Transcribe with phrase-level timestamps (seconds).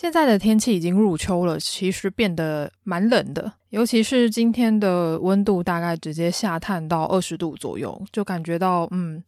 [0.00, 9.20] 现在的天气已经入秋了，其实变得蛮冷的，尤其是今天的温度大概直接下探到二十度左右，就感觉到嗯，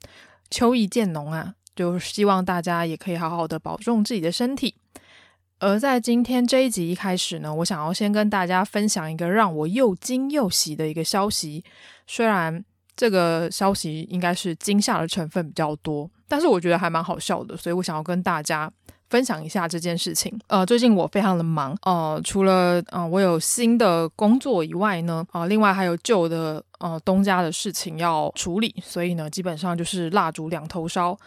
[0.48, 1.52] 秋意渐浓啊。
[1.74, 4.72] 就希望大家也可以好好的保重自己的身体。
[5.58, 11.64] 而在今天这一集一开始呢，我想要先跟大家分享一个让我又惊又喜的一个消息，
[12.06, 12.64] 虽然。
[12.96, 18.70] 这个消息应该是惊吓的成分比较多，但是我觉得还蛮好笑的，所以我想要跟大家
[19.10, 20.32] 分享一下这件事情。
[20.46, 31.18] 呃，最近我非常的忙，呃，除了呃我有新的工作以外呢，啊、呃，另外还有旧的呃东家的事情要处理，所以呢，基本上就是蜡烛两头烧。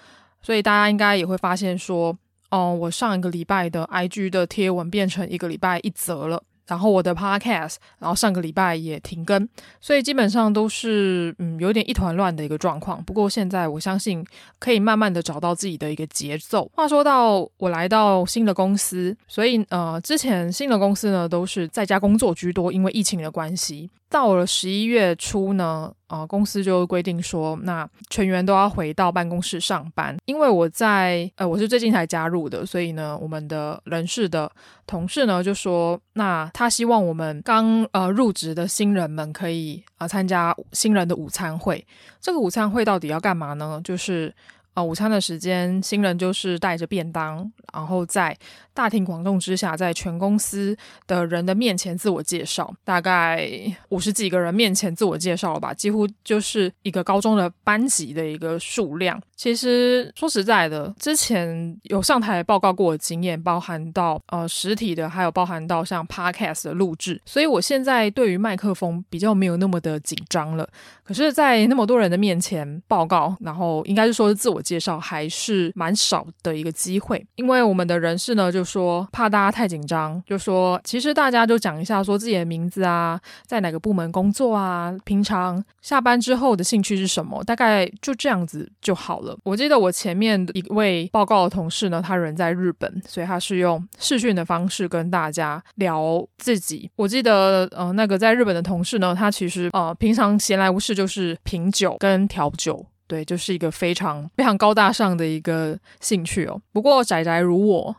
[0.42, 2.18] 所以大家应该也会发现说，
[2.50, 6.42] 哦、我上一个礼拜的 IG 的贴文变成一个礼拜一则了。
[6.68, 9.48] 然后我的 podcast，然后上个礼拜也停更，
[9.82, 13.04] 所以基本上都是嗯有点一团乱的一个状况。
[13.04, 14.26] 不过现在我相信
[14.60, 16.70] 可以慢慢的找到自己的一个节奏。
[16.74, 23.90] 话说到我来到新的公司，所以呃之前新的公司呢都是在家工作居多，因为疫情的关系。
[24.14, 30.16] 到了十一月初呢，呃，公司就规定说，那全员都要回到办公室上班。
[30.26, 34.52] 因为我在，呃，我是最近才加入的，所以呢，我们的人事的
[34.86, 41.84] 同事呢就说，那他希望我们刚呃入职的新人们可以啊、呃、参加新人的午餐会。
[42.22, 43.82] 这个午餐会到底要干嘛呢？
[43.84, 44.32] 就是。
[44.74, 48.36] 啊、午餐的时间，新人就是带着便当，然后在
[48.74, 50.76] 大庭广众之下，在全公司
[51.06, 53.48] 的人的面前自我介绍，大概
[53.90, 59.22] 五十几个人面前自我介绍了吧，几乎就是一个高中的班级的一个数量。
[59.44, 70.66] 其实说实在的，之前有上台报告过的经验，包含到呃实体的，还有包含到像 Podcast 的录制，所以我现在对于麦克风比较没有那么的紧张了。
[71.04, 77.22] 可是，在那么多人的面前报告，然后应该是说是自我介绍，还是蛮少的一个机会。
[77.36, 89.33] 因为我们的人事呢，就说怕大家太紧张，就说其实大家就讲一下，说自己的名字啊，在哪个部门工作啊，平常下班之后的兴趣是什么，大概就这样子就好了。
[89.44, 96.90] 我记得我前面一位报告的同事呢，他人在日本，所以他是用视讯的方式跟大家聊自己。
[96.96, 100.94] 我记得呃，那个在日本的同事呢，他其实呃平常闲来无事。
[100.94, 106.62] 就是品酒跟调酒，对，就是一个非常非常高大上的一个兴趣哦。
[106.72, 107.96] 不过宅宅如我，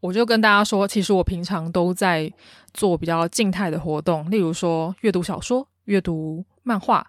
[0.00, 2.28] 我就跟大家说，其实我平常都在
[2.74, 7.06] 做比较静态的活动，例如说阅读小说、阅读漫画。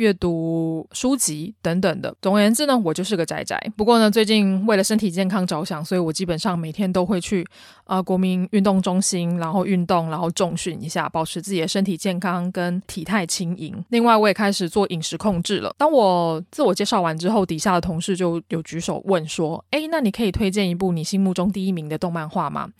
[0.00, 3.60] 阅读书籍等等的，总而言之呢，我就是个宅宅。
[3.76, 7.46] 不过呢，最近为了身体健康着想，所以我基本上每天都会去
[7.84, 13.84] 啊、呃、国民运动中心，然后运动，然后重训一下，保持自己的身体健康跟体态轻盈。
[13.90, 15.74] 另外，我也开始做饮食控制了。
[15.76, 22.70] 当我自我介绍完之后，底下的同事就有举手问说：“诶，那你可以推荐一部你心目中第一名的动漫画吗？”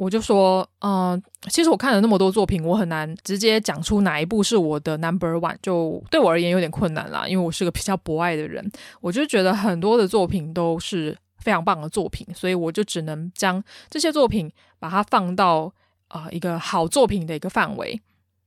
[0.00, 8.66] 我就说，嗯、其实我看了那么多作品，我很难直接讲出哪一部是我的 number one，就对我而言有点困难啦，因为我是个比较博爱的人，
[9.02, 15.70] 我就觉得很多的作品都是非常棒的作品，所以我就只能将这些作品把它放到
[16.08, 18.00] 啊、一个好作品的一个范围，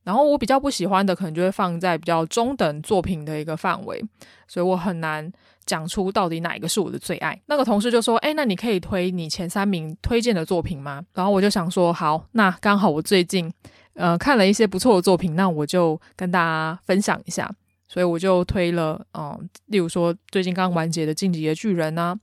[0.03, 4.03] 然后我比较不喜欢的可能就会放在比较中等作品的一个范围，
[4.47, 5.31] 所以我很难。
[5.65, 7.41] 讲出到底哪一个是我的最爱？
[7.45, 13.49] 那个同事就说：“诶，那你可以推你前三名推荐的作品吗？”然后我就想说：“好，那刚好我最近
[13.93, 17.49] 呃看了一些不错的作品，那我就跟大家分享一下。”
[17.87, 22.13] 所以我就推了，嗯、例如说最近刚完结的《进击的巨人》啊，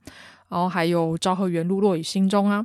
[0.51, 2.63] 然后还有《昭和元禄落语心中》啊，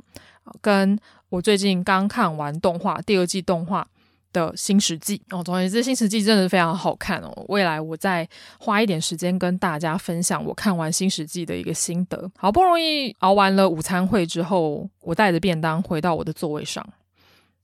[0.60, 0.98] 跟
[1.30, 3.88] 我最近刚看完动画第二季动画。
[4.36, 7.32] 的新世纪哦，总而言之，新世纪真的是非常好看哦。
[7.48, 8.28] 未来我再
[8.60, 12.30] 花一点时间跟大家分享我看完新世纪的一个心得。
[12.36, 16.86] 好不容易熬完了午餐会之后，我带着便当回到我的座位上，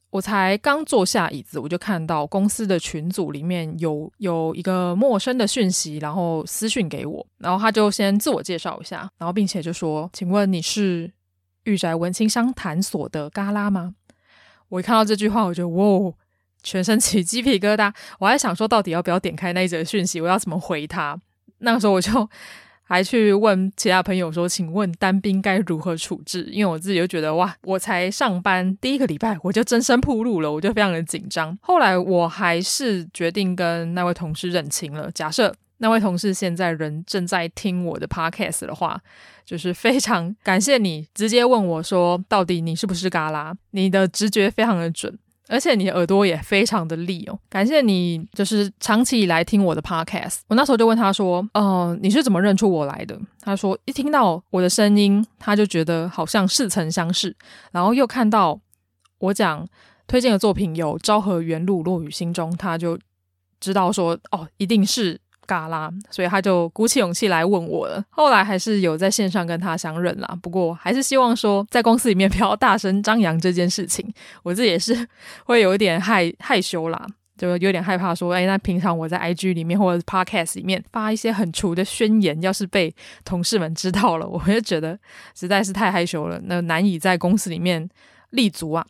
[0.08, 11.12] 我才刚坐下椅子，我就看到公司的群组里面有有一个陌生的讯息，然后私讯给我，然后他就先自我介绍一下，然后并且就说：“请问你是
[11.64, 13.94] 御宅文青商谈所的嘎拉吗？”
[14.68, 16.14] 我一看到这句话，我就哇！
[16.62, 21.18] 全身起鸡皮疙瘩，我还想说到底要不要点开那一则讯息，我要怎么回他？
[21.58, 22.28] 那个时候我就
[22.82, 31.56] 还去问其他朋友说：“请问单兵该如何处置？”因为我自己就觉得哇，我才上班第一个礼拜我就真身暴露了，我就非常的紧张。
[31.62, 35.10] 后来我还是决定跟那位同事认亲了。
[35.12, 39.00] 假设那位同事现在人正在听我的 podcast 的话，
[39.46, 45.16] 就是非常感谢你直接问我说：“到底你是不是嘎啦？”你的直觉非常的准。
[45.52, 50.38] 而且你的耳朵也非常的利哦，感谢你，就是长期以来听我的 podcast。
[50.48, 57.36] 我那时候就问他说：“哦，你是怎么认出我来的？”他说：“一听到我的声音，他就觉得好像似曾相识。
[57.70, 58.58] 然后又看到
[59.18, 59.68] 我讲
[60.06, 62.98] 推荐的作品有《昭和元路落雨心中》，他就
[63.60, 65.20] 知道说：哦，一定是。”
[65.52, 68.02] 嘎啦，所以他就鼓起勇气来问我了。
[68.08, 74.10] 后来还是有在线上跟他相认啦，不过还是希望说在公司里面不要大声张扬这件事情。
[74.42, 75.06] 我自己也是
[75.44, 77.06] 会有一点害 害羞啦，
[77.36, 84.98] 就有点害怕说，哎，那平常我在 IG 里面或者 Podcast 里面发一些很粗的宣言，要是被同事们知道了，我就觉得
[85.34, 87.86] 实在是太害羞了，那难以在公司里面
[88.30, 88.86] 立足啊。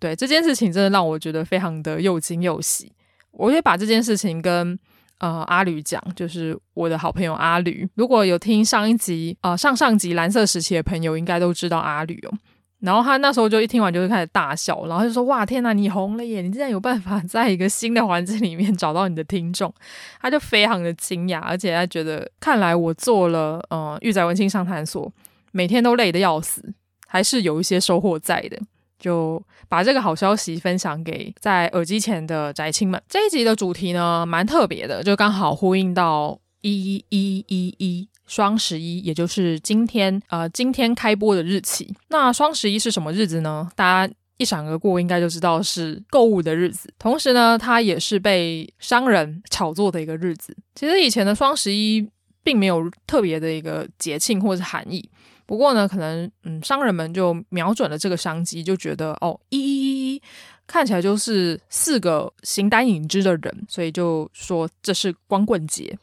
[0.00, 2.90] 对，这件事情真的让我觉得非常的又惊又喜。
[3.32, 4.78] 我也把这件事情跟。
[5.22, 7.88] 呃，阿吕讲，就是我的好朋友阿吕。
[7.94, 12.38] 如果有听上一集，呃，上上集蓝色时期的朋友，应该都知道阿吕哦。
[12.80, 16.42] 然后他那时候就一听完，就会开始大笑，然后就说：“哇，天哪，你红了耶！
[16.42, 19.72] 你竟然有办法在一个新的环境里面找到你的听众。”
[20.20, 25.08] 他就非常的惊讶，而且他觉得，看来我做了呃玉仔文青上谈所，
[25.52, 26.74] 每天都累得要死，
[27.06, 28.58] 还是有一些收获在的。
[29.02, 33.02] 就把这个好消息分享给在耳机前的宅青们。
[33.08, 41.92] 这一集的主题呢，蛮特别的，就刚好呼应到一一一一双十一，也就是今天呃今天开播的日期。
[42.08, 43.68] 那双十一是什么日子呢？
[43.74, 46.88] 大家一闪而过，应该就知道是购物的日子。
[46.98, 50.56] 同时呢，它也是被商人炒作的一个日子。
[50.76, 52.08] 其实以前的双十一
[52.44, 55.08] 并没有特别的一个节庆或是含义。
[55.52, 60.22] 不过呢，可能嗯，商人们就瞄准了这个商机，就觉得哦，一一一一
[60.66, 65.94] 看起来就是四个形单影只的人，所以就说这是光棍节。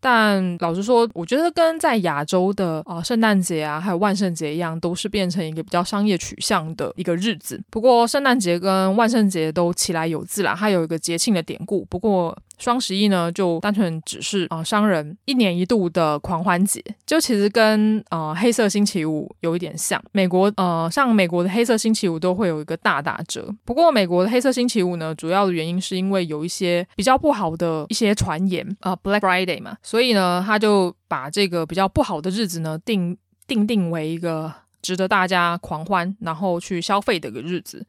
[0.00, 7.62] 但老实说，我觉得跟在亚洲的啊圣诞节啊还有万圣节一样，都是变成一个比较商业取向的一个日子。
[7.70, 11.84] 不过圣诞节跟万圣节都其来有自啦，它有一个节庆的典故。
[11.84, 20.00] 不过双十一呢，就单纯只是啊、商人一年一度的狂欢节，就其实跟、呃、黑色星期五有一点像。
[20.12, 33.16] 美国呃像美国的黑色星期五都会有一个大打折，不过美国的黑色星期五呢，主要的原因是因为有一些比较不好的一些传言啊、Black Friday 嘛，所以呢他就把这个比较不好的日子呢定
[33.46, 34.52] 定定为一个
[34.82, 37.86] 值得大家狂欢然后去消费的一个日子。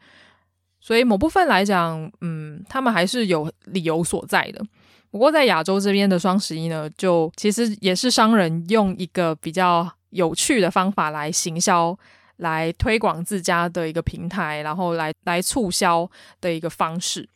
[0.82, 4.62] 所以某部分来讲，嗯，他们还是有理由所在的。
[5.12, 11.98] 不过在亚洲这边的双十一呢，就其实也是商人用一个比较有趣的方法来行销、
[12.38, 17.28] 来推广自家的一个平台，然后来来促销的一个方式。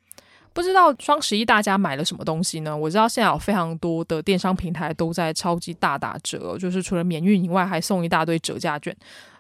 [0.53, 2.75] 不知道双十一大家买了什么东西呢？
[2.75, 8.95] 我知道现在有非常多的电商平台都在超级大打折，就是除了免运以外，还送一大堆折价券。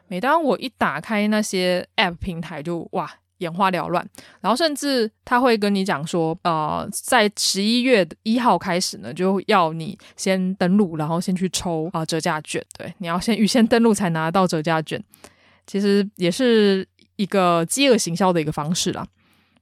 [0.09, 3.09] 每当我一打开那些 App 平台就，哇！
[3.39, 4.07] 眼花缭乱，
[4.41, 12.63] 然后甚至他会跟你讲说，呃，在十一月一号开始呢，就要你先登录，然后先去抽啊、折价券。
[12.77, 15.03] 对，你要先预先登录才拿到折价券，
[15.67, 16.87] 其实也是
[17.17, 19.05] 一个饥饿行销的一个方式啦。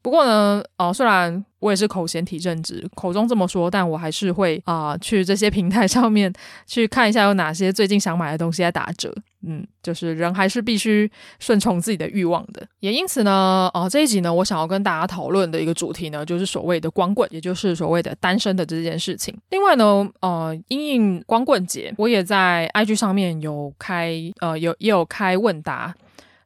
[0.02, 6.32] 不过呢，呃，虽然我也是口嫌体正直，口中这么说，但我还是会啊、去这些平台上面
[6.68, 9.16] 去看一下有哪些最近想买的东西在打折。
[9.46, 11.10] 嗯，就是人还是必须
[11.40, 12.66] 顺从自己的欲望的。
[12.80, 19.38] 也因此呢，哦、这一集呢，我想要跟大家讨论的一个主题呢，就是所谓的光棍，也就是所谓的单身的这件事情。
[19.50, 25.94] 另外呢，呃，因应光棍节，我也在 IG 上面有开，呃，有也有开问答，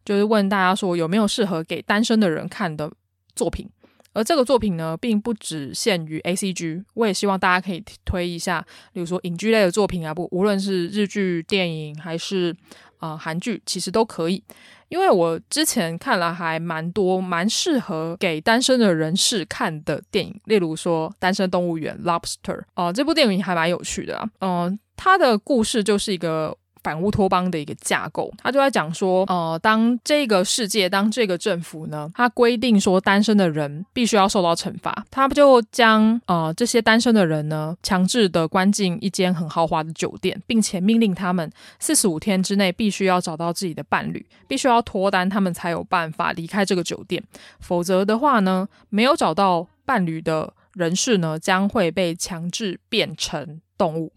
[0.03, 2.91] 就是问大家说有没有适合给单身的人看的
[3.35, 3.69] 作品，
[4.13, 12.55] 而这个作品呢，并不只限于 ACG，我也希望大家可以推一下，比如说影剧类的作品啊，不，无论是日剧、电影还是
[12.99, 14.43] 呃韩剧，其实都可以，
[14.89, 26.57] 因为我之前看了还蛮多蛮适合给单身的人士看的电影，例如说《单身动物园》（Lobster），呃，这部电影还蛮有趣的啊，嗯、它的故事就是一个。
[26.87, 47.21] 反乌托邦的一个架构，他就在讲说，呃，当这个世界，当这个政府呢，他规定说单身的人必须要受到惩罚，他不就将呃这些单身的人呢，强制的关进一间很豪华的酒店，并且命令他们四十五天之内必须要找到自己的伴侣，必须要脱单，他们才有办法离开这个酒店，
[47.59, 54.13] 否则的话呢，没有找到伴侣的人士呢，将会被强制变成动物，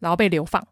[0.00, 0.66] 然后被流放。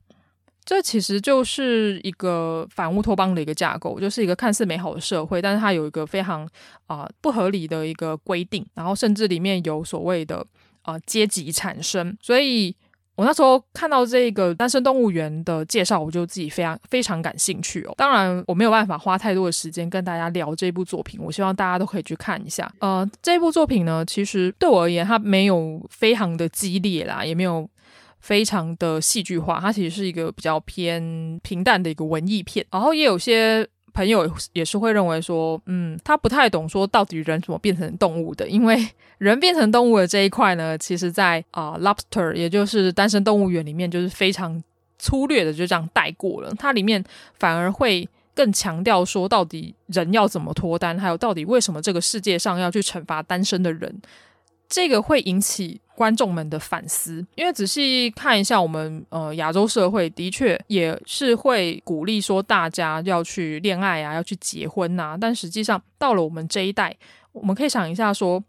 [0.68, 6.46] 这其实就是一个反乌托邦的一个架构，就是一个看似美好的社会，但是它有一个非常
[6.88, 10.46] 啊、不合理的一个规定，然后甚至里面有所谓的
[10.82, 12.76] 啊、阶级产生，所以。
[13.18, 17.92] 我那时候看到这个单身动物园的介绍，我就自己非常非常感兴趣哦。
[17.96, 21.18] 当然，我没有办法花太多的时间跟大家聊这部作品。
[21.20, 22.72] 我希望大家都可以去看一下。
[22.78, 27.68] 呃，这部作品呢，其实对我而言，它没有非常的激烈啦，也没有
[28.20, 29.60] 非常的戏剧化。
[29.60, 32.64] 它其实是一个比较偏平淡的一个文艺片。
[32.70, 33.66] 然后也有些。
[33.94, 38.86] 朋友也是会认为说，嗯，他不太懂说到底人怎么变成动物的，因为
[39.18, 44.62] 人变成动物的这一块呢，其实在啊、《Lobster》也就是单身动物园里面，就是非常
[45.00, 46.54] 粗略的就这样带过了。
[46.56, 47.02] 它里面
[47.40, 54.00] 反而会更强调说，到底人要怎么脱单，还有到底为什么这个世界上要去惩罚单身的人，
[54.68, 55.80] 这个会引起。
[55.98, 65.18] 观众们的反思，因为仔细看一下，我们呃亚洲社会的确也是会鼓励说大家要去恋爱啊，要去结婚呐、啊。
[65.20, 66.96] 但实际上到了我们这一代，
[67.32, 68.40] 我们可以想一下说，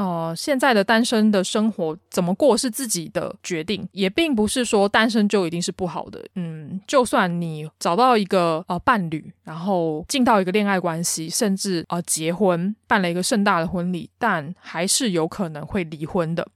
[0.00, 6.24] 呃，现在的单身的生活怎么过是自己的决定，也并不是说单身就一定是不好的。
[6.36, 16.48] 嗯，就算你找到一个呃伴侣，然后进到一个恋爱关系，甚至呃结婚，办了一个盛大的婚礼，但还是有可能会离婚的。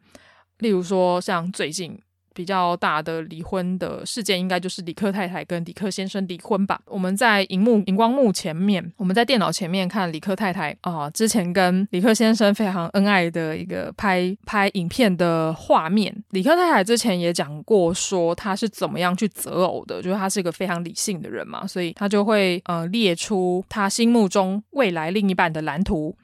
[0.60, 2.00] 例如说，像最近
[2.34, 6.80] 比较大的离婚的事件，应该就是李克太太跟李克先生离婚吧。
[6.86, 16.14] 我们在荧幕荧光幕前面，我们在电脑前面看李克太太啊、之前跟李克先生非常恩爱的一个拍拍影片的画面。
[16.30, 26.16] 李克太太之前也讲过，说他是怎么样去择偶的，就是他是一个非常理性的人嘛，所以他就会呃列出他心目中未来另一半的蓝图，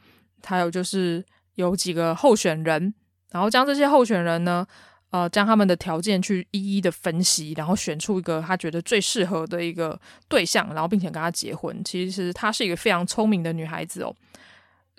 [0.45, 1.25] 还有就是
[1.55, 2.93] 有几个候选人。
[3.33, 4.67] 然后将这些候选人呢，
[5.11, 11.83] 呃，将他们的条件去一一的分析，然后选出一个他觉得最适合的一个对象，然后并且跟他结婚。
[11.85, 14.14] 其实她是一个非常聪明的女孩子哦，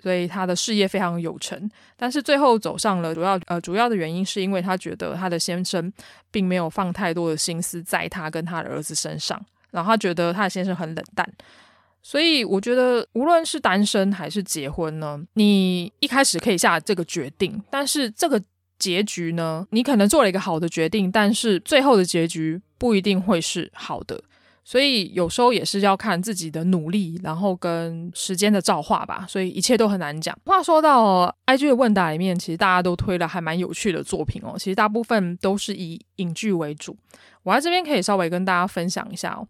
[0.02, 1.70] 所以她的事业非常有成。
[1.96, 5.90] 但是最后走上了主要呃主要的原因，是因为她觉得她的先生
[6.30, 11.26] 并没有放太多的心思在她跟她的儿子身上，然后她觉得她的先生很冷淡。
[12.04, 18.42] 所以我觉得，无论是单身还是结婚呢，你一开始可以下这个决定，但是这个
[18.82, 24.20] 结局呢，你可能做了一个好的决定，但是最后的结局不一定会是好的。
[24.64, 29.24] 所以有时候也是要看自己的努力，然后跟时间的造化吧。
[29.28, 30.36] 所以一切都很难讲。
[30.44, 34.54] 话说到 IG 的问答里面，其实大家都推了还蛮有趣的作品哦。
[34.58, 36.96] 其实大部分都是以影剧为主。
[37.42, 39.46] 我在这边可以稍微跟大家分享一下哦。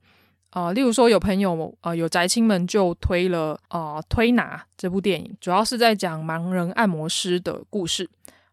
[0.48, 8.08] 啊、例如说有朋友呃有宅青们就推了啊、《推拿》这部电影，主要是在讲盲人按摩师的故事。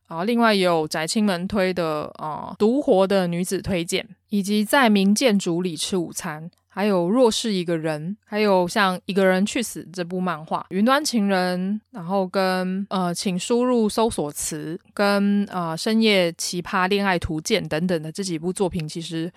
[0.09, 19.31] 啊、呃，另外也有宅青们推的啊《独活的女子推荐》，以及在民建筑里吃午餐，还有若是一个人，还有像《一个人去死》这部漫画，《云端情人》，然后跟呃请输入搜索词，跟啊、呃《深夜奇葩恋爱图鉴》等等的这几部作品，其实。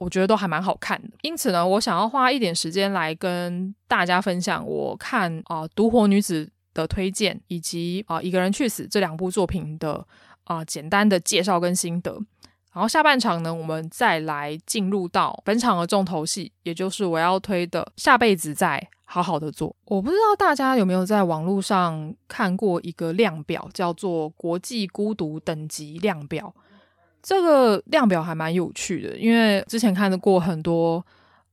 [0.00, 10.06] 我觉得都还蛮好看的，因此呢，我想要花一点时间来跟大家分享我看啊《独活女子》的推荐，以及啊《一个人去死》这两部作品的
[10.44, 12.18] 啊简单的介绍跟心得。
[12.72, 19.70] 然后下半场呢，我们再来进入到本场的重头戏，也就是我要推的《下辈子再好好的做》。
[19.86, 26.54] 我不知道大家有没有在网络上看过一个量表，叫做国际孤独等级量表。
[27.20, 31.04] 这个量表还蛮有趣的，因为之前看到过很多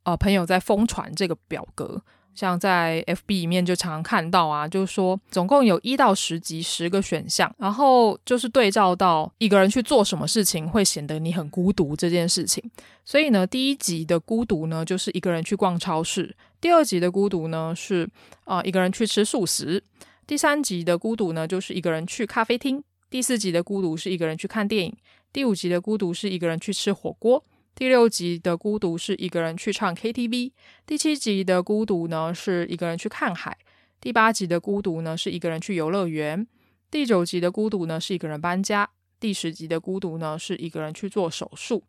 [0.03, 1.99] 呃朋友在疯传这个表格，
[2.35, 12.63] 像在 FB 里面就常看到啊，就是说总共有一到十集十个选项，然后就是对照到一个人去做什么事情会显得你很孤独这件事情。
[13.05, 16.23] 所以呢，第一集的孤独呢，就是一个人去逛超市；
[16.59, 18.09] 第二集的孤独呢，是
[18.43, 19.79] 啊、一个人去吃素食；
[20.27, 24.95] 第三集的孤独呢，就是一个人去咖啡厅；第四集的孤独是一个人去看电影。
[25.31, 27.43] 第五集的孤独是一个人去吃火锅，
[27.75, 30.53] 第六集的孤独是一个人去唱 KTV，
[30.85, 33.57] 第七集的孤独呢是一个人去看海，
[33.99, 36.47] 第八集的孤独呢是一个人去游乐园，
[36.89, 38.89] 第九集的孤独呢是一个人搬家，
[39.19, 41.83] 第十集的孤独呢是一个人去做手术。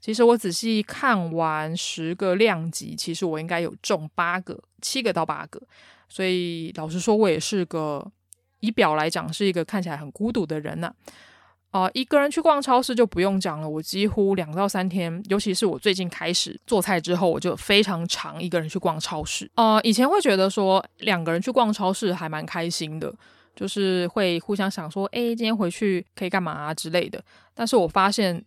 [0.00, 5.62] 其实我仔细看完十个量级，其实我应该有中八个，七个到八个，
[6.08, 8.04] 所以老实说，我也是个
[8.58, 10.92] 以表来讲是一个看起来很孤独的人呢、
[11.70, 13.68] 啊、一个人去逛超市就不用讲了。
[13.68, 19.50] 我几乎两到三天，尤其是我最近开始做菜之后，我就非常常一个人去逛超市。
[19.54, 23.14] 呃，以前会觉得说两个人去逛超市还蛮开心的，
[23.54, 27.22] 就是会互相想说，哎，今天回去可以干嘛之类的。
[27.54, 28.42] 但是我发现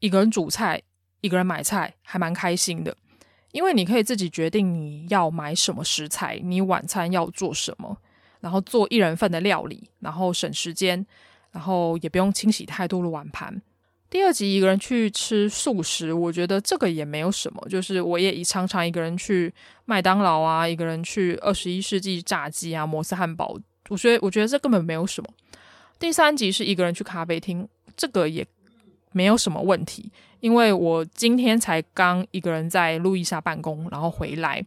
[0.00, 0.82] 一个人煮菜，
[1.20, 2.96] 一个人买菜还蛮开心的。
[3.52, 7.96] 因为你可以自己决定你要买什么食材，你晚餐要做什么，
[8.40, 11.06] 然后做一人份的料理，然后省时间，
[11.54, 13.62] 然后也不用清洗太多的碗盘。
[14.10, 19.52] 第二集一个人去吃素食，我觉得这个也没有什么，就是我也常常一个人去
[19.84, 23.56] 麦当劳啊，一个人去二十一世纪炸鸡啊，摩斯汉堡，
[23.88, 25.28] 我觉得我觉得这根本没有什么。
[25.98, 28.46] 第三集是一个人去咖啡厅，这个也
[29.12, 34.64] 没有什么问题，因为我今天才刚一个人在路易莎办公，然后回来。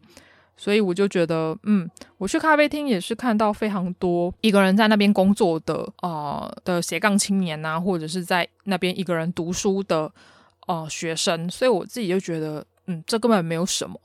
[0.58, 1.88] 所以我就觉得，嗯，
[2.18, 10.12] 我去咖啡厅也是看到非常多一个人在那边工作的，呃，的斜杠青年呐、或者是在那边一个人读书的，
[10.66, 11.48] 呃，学生。
[11.48, 14.02] 所以我自己就觉得，嗯，这根本没有什么。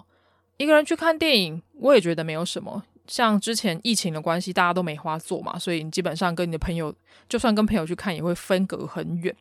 [0.59, 2.85] 一个人去看电影，我也觉得没有什么。
[3.07, 6.95] 像之前疫情的关系，大家都没话做嘛，所以你基本上跟你的朋友，
[7.31, 9.35] 就算跟朋友去看，也会分隔很远。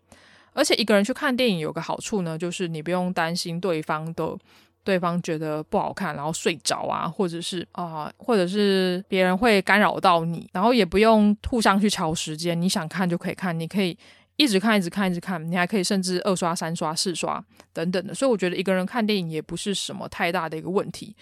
[0.53, 4.37] 而且一个人去看电影有个好处呢，就是你不用担心对方的。
[4.83, 13.95] 对方觉得不好看，然后睡着啊，或者是啊、或者是别人会干扰到你，然后也不用互相去乔时间，你想看就可以看，你可以
[14.37, 18.13] 一直看，一直看，一直看，你还可以甚至二刷、三刷、四刷等等的。
[18.13, 21.15] 所以我觉得一个人看电影也不是什么太大的一个问题。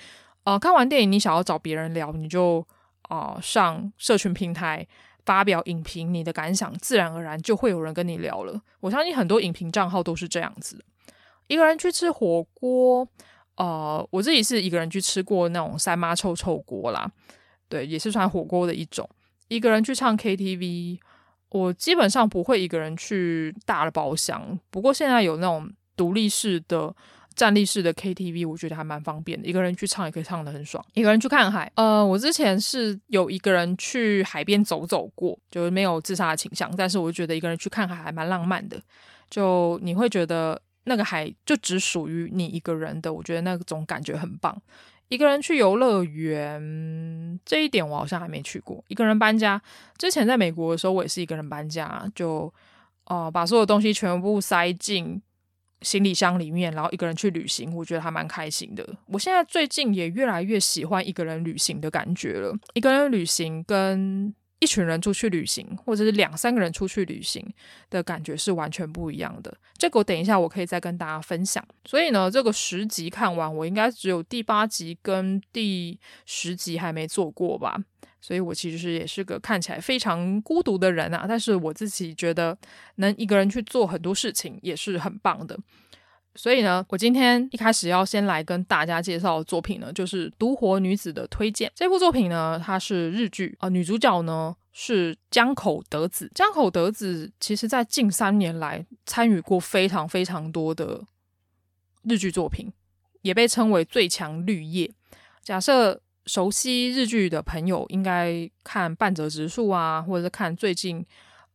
[0.45, 2.65] 呃，看完电影你想要找别人聊，你就
[3.09, 4.87] 啊、呃、上社群平台
[5.25, 8.61] 发表影评，你的感想自然而然就会有人跟你聊了。
[8.79, 10.81] 我相信很多影评账号都是这样子。
[11.47, 13.05] 一个人去吃火锅。
[13.59, 17.11] 呃，我自己是一个人去吃过那种三妈臭臭锅啦，
[17.67, 19.07] 对，也是算火锅的一种。
[19.49, 20.97] 一个人去唱 KTV，
[21.49, 24.57] 我基本上不会一个人去大的包厢。
[24.69, 26.95] 不过现在有那种独立式的、
[27.35, 30.81] 站立式的 KTV，我觉得还蛮方便的，一个人去唱也可以唱得很爽。
[30.93, 38.81] 一个人去看海，呃，我之前是有一个人去海边走走过，就是没有自杀的倾向，但是我觉得一个人去看海还蛮浪漫的，
[39.29, 40.61] 就你会觉得。
[40.89, 44.61] 那个海就只属于你一个人的，我觉得那种感觉很棒。
[45.07, 48.83] 一个人去游乐园，这一点我好像还没去过。
[48.89, 49.59] 一个人搬家，
[49.97, 52.53] 之前在美国的时候，我也是一个人搬家，就
[53.05, 55.19] 哦、把所有东西全部塞进
[55.81, 58.87] 行李箱里面，然后一个人去旅行，我觉得还蛮开心的。
[59.07, 62.55] 我现在最近也越来越喜欢一个人旅行的感觉了。
[62.75, 67.45] 一个人旅行跟一群人出去旅行，或者是两三个人出去旅行
[67.89, 69.57] 的感觉是完全不一样的。
[69.77, 71.65] 这个我等一下我可以再跟大家分享。
[71.85, 77.77] 所以呢，这个十集看完，我应该只有第八集跟第十集还没做过吧。
[78.21, 81.25] 所以我其实也是个看起来非常孤独的人啊。
[81.25, 82.57] 但是我自己觉得
[82.95, 85.57] 能一个人去做很多事情也是很棒的。
[86.35, 91.69] 所以呢，我今天一开始要先来跟大家介绍的作品呢，就是《独活女子的推荐》。
[91.75, 96.31] 这部作品呢，它是日剧啊，女主角呢是江口德子。
[96.33, 101.03] 江口德子其实在近三年来参与过非常非常多的
[102.03, 102.71] 日剧作品，
[103.23, 104.89] 也被称为最强绿叶。
[105.41, 111.03] 假设熟悉日剧的朋友，应该看半泽直树啊，或者是看最近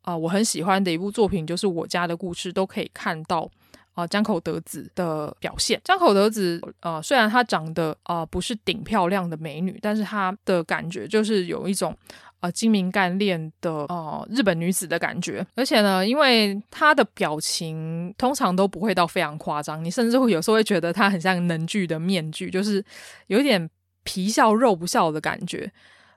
[0.03, 3.49] 啊，我很喜欢的一部作品，就是《我家的故事》，都可以看到。
[3.95, 5.81] 啊、呃，江口德子的表现。
[5.85, 11.97] 江口德子，呃，虽然她长得啊、不是顶漂亮的美女，但是她的感觉就是有一种
[12.41, 15.47] 呃精明干练的呃日本女子的感觉。
[15.55, 22.85] 而且呢，因为她的表情通常都不会到非常夸张，你甚至会有时候会觉得她很像能剧的面具，就是
[23.29, 23.71] 有一点
[24.03, 25.73] 皮笑肉不笑的感觉。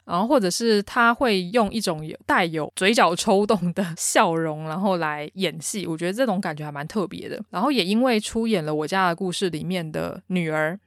[0.07, 5.85] 然后，或者是他会用一种有带有嘴角抽动的 笑容，然后来演戏。
[5.85, 7.37] 我觉得这种感觉还蛮特别的。
[7.49, 10.79] 然后也因为出演了《我家的故事》里面的女儿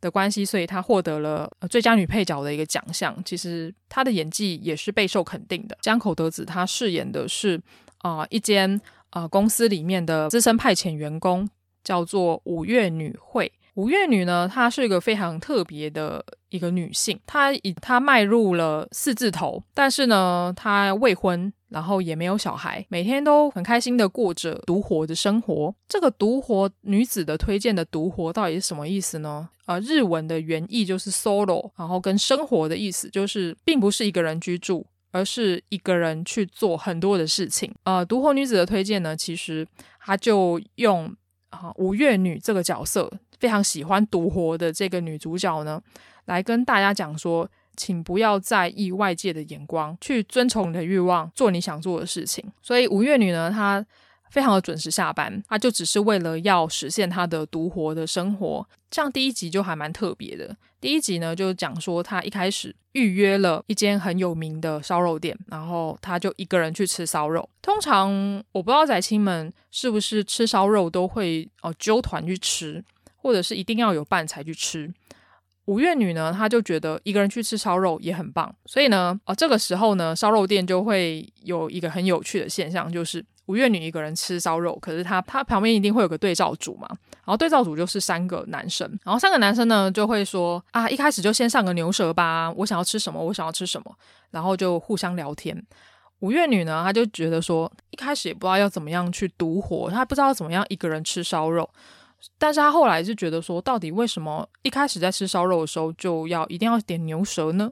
[0.00, 3.16] 的关系，所以她获得了最佳女配角的一个奖项。
[3.24, 5.78] 其实她的演技也是备受肯定的。
[5.80, 7.60] 江口德子她饰演的是
[7.98, 11.48] 啊、一间啊、公司里面的资深派遣员工，
[11.84, 13.52] 叫做五月女会。
[13.74, 25.74] 五月女呢，她是一个非常特别的一个女性，她以她迈入了四字头，但是呢，她未婚，然后也没有小孩，每天都很开心的过着独活的生活。
[25.88, 29.48] 这个独活女子的推荐的独活到底是什么意思呢？
[29.66, 37.74] 呃，日文的原意就是 solo，然后跟生活的意思就是，并不是一个人居住，而是一个人去做很多的事情。
[37.84, 39.66] 呃，独活女子的推荐呢，其实
[39.98, 41.12] 她就用
[41.54, 43.10] 啊、呃、五月女这个角色。
[43.40, 45.82] 非常喜欢独活的这个女主角呢，
[46.24, 52.42] 来跟大家讲说，请不要在意外界的眼光，去遵从你的欲望，做你想做的事情。
[52.62, 53.84] 所以五月女呢，她
[54.34, 58.68] 非常的准时下班，他就只是为了要实现他的独活的生活。
[58.90, 60.56] 这样第一集就还蛮特别的。
[60.80, 67.48] 第一集呢，就讲说他一开始预约了一间很有名的烧肉店，然后他就一个人去吃烧肉。
[67.62, 68.10] 通常
[68.50, 72.84] 我不知道宅青们是不是吃烧肉都会哦揪团去吃。
[73.16, 74.92] 或者是一定要有伴才去吃。
[75.64, 93.94] 五月女呢，她就觉得一个人去吃烧肉也很棒，所以呢，哦，这个时候呢，烧肉店就会有一个很有趣的现象，就是五月女一个人吃烧肉，可是她她旁边一定会有个对照组嘛，然后对照组就是三个男生，然后三个男生呢就会说啊，一开始就先上个牛舌吧，我想要吃什么，我想要吃什么，
[94.30, 95.60] 然后就互相聊天。
[96.20, 101.68] 五月女呢，她就觉得说，一开始也不知道要怎么样去独活，她不知道怎么样一个人吃烧肉。
[102.38, 107.70] 但是他后来就觉得说，到底为什么一开始在吃烧肉的时候就要一定要点牛舌呢？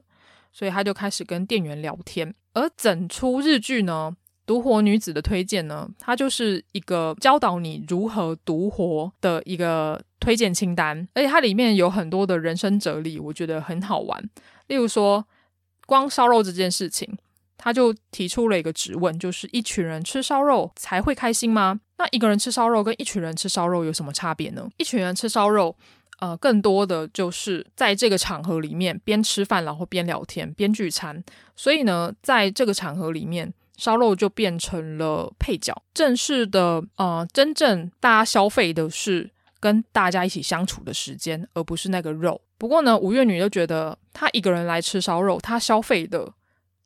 [0.51, 2.31] 所以他就开始跟店员聊天。
[2.53, 14.29] 而整出日剧呢，《独活女子的推荐》呢，它就是一个教导你如何独活的一个推荐清单，而且它里面有很多的人生哲理，我觉得很好玩。
[14.67, 15.25] 例如说，
[15.85, 17.17] 光烧肉这件事情。
[17.55, 21.79] 他就提出了一个质问，就是一群人吃烧肉才会开心吗？
[21.97, 24.67] 那一个人吃烧肉跟一群人吃烧肉有什么差别呢？
[24.75, 25.73] 一群人吃烧肉，
[26.19, 31.23] 呃，更多的就是在这个场合里面边吃饭然后边聊天边聚餐，
[31.55, 35.75] 所以呢，在这个场合里面，烧肉就变成了配角。
[35.93, 42.39] 正式的，呃，真正大家消费的是跟大家一起相处的时间，而不是那个肉。
[42.57, 46.33] 不过呢，五月女就觉得她一个人来吃烧肉，她消费的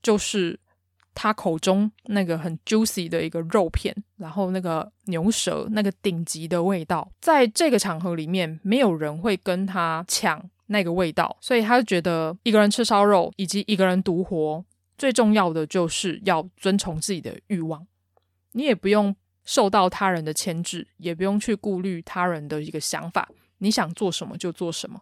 [0.01, 0.59] 就是。
[1.19, 14.63] 她口中那个很 juicy 的一个肉片，然后那个牛舌，那个顶级的味道，在这个场合里面，没有人会跟她抢那个味道，所以他就觉得一个人吃烧肉以及一个人独活，
[14.97, 17.85] 最重要的就是要遵从自己的欲望，
[18.53, 23.29] 你也不用受到他人的牵制，也不用去顾虑他人的一个想法，
[23.59, 25.01] 你想做什么就做什么。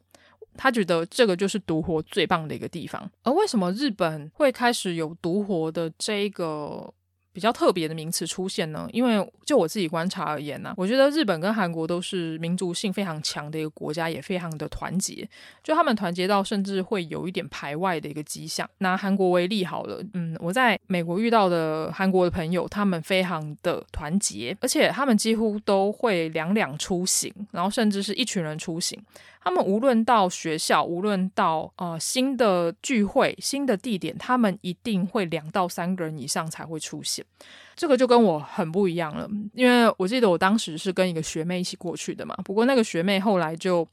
[0.58, 6.93] 他觉得这个就是独活最棒的一个地方，而为什么日本会开始有独活的这一个
[7.36, 8.88] 比较特别的名词出现呢？
[8.93, 15.28] 因为就我自己观察而言呢、我觉得日本跟韩国都是民族性非常强的一个国家，也非常的团结。
[15.62, 18.65] 就他们团结到甚至会有一点排外的一个迹象。
[18.78, 28.98] 拿韩国为例好了，嗯，我在美国遇到的韩国的朋友，他们非常的团结，而且他们几乎都会两两出行，然后甚至是一群人出行。
[29.45, 37.23] 他们无论到学校，无论到呃新的聚会、新的地点，他们一定会两到三个人以上才会出现。
[37.75, 42.36] 这个就跟我很不一样了，因为我记得我当时是跟一个学妹一起过去的嘛。
[42.43, 43.88] 不过那个学妹后来就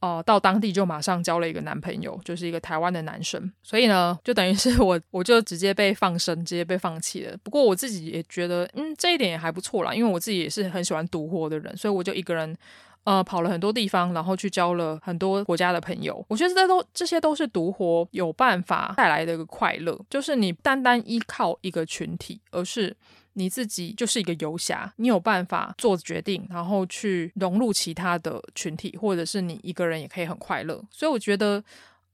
[0.00, 7.36] 呃到当地就马上交了一个男朋友，就是一个台湾的男生，所以呢，就等于是我我就直接被放生，直接被放弃了。
[7.42, 12.56] 不过我自己也觉得，嗯，这一点也还不错啦，因为我自己也是很喜欢独活的人，所以我就一个人。
[13.06, 16.22] 呃，跑了很多地方，然后去交了很多国家的朋友。
[16.28, 22.96] 我觉得这都这些都是独活有办法带来的一个快乐，就是你单单依靠一个群体，而是
[23.34, 30.82] 你自己就是一个游侠，你有办法做决定，然后去融入其他的群体，或者是你一个人也可以很快乐。
[30.90, 31.62] 所以我觉得。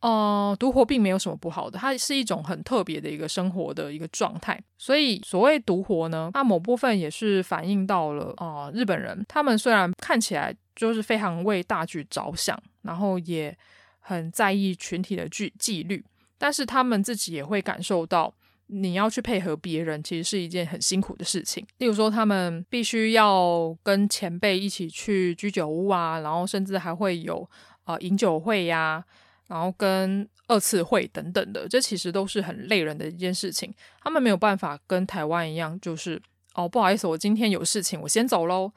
[0.03, 4.61] 呃，独活并没有什么不好的，它是一种很特别的一个生活的一个状态。
[4.77, 13.57] 所以，所谓独活呢，它某部分也是反映到了啊、日本人他们虽然看起来就是非常为大局着想，然后也
[14.01, 16.05] 很在意群体的纪纪律，
[16.39, 18.35] 但是他们自己也会感受到，
[18.67, 21.67] 你要去配合别人，其实是一件很辛苦的事情。
[21.79, 27.49] 例如说，他们必须要跟前辈一起去居酒屋啊，然后甚至还会有
[27.85, 29.05] 啊、呃、饮酒会呀。
[29.49, 33.71] 然后跟二次会等等的，这其实都是很累人的一件事情。
[34.01, 36.19] 他们没有办法跟台湾一样，就是
[36.55, 38.73] 哦，不好意思，我今天有事情，我先走喽。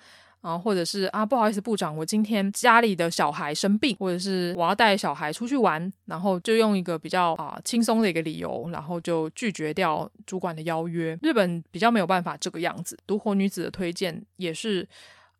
[0.45, 11.17] 啊，或者是啊，不好意思，部长，我今天家里的小孩生病，或者是我要带小孩出去玩，然后就用一个比较啊轻松的一个理由，然后就拒绝掉主管的邀约。
[11.23, 12.95] 日本比较没有办法这个样子。
[13.07, 14.87] 独活女子的推荐也是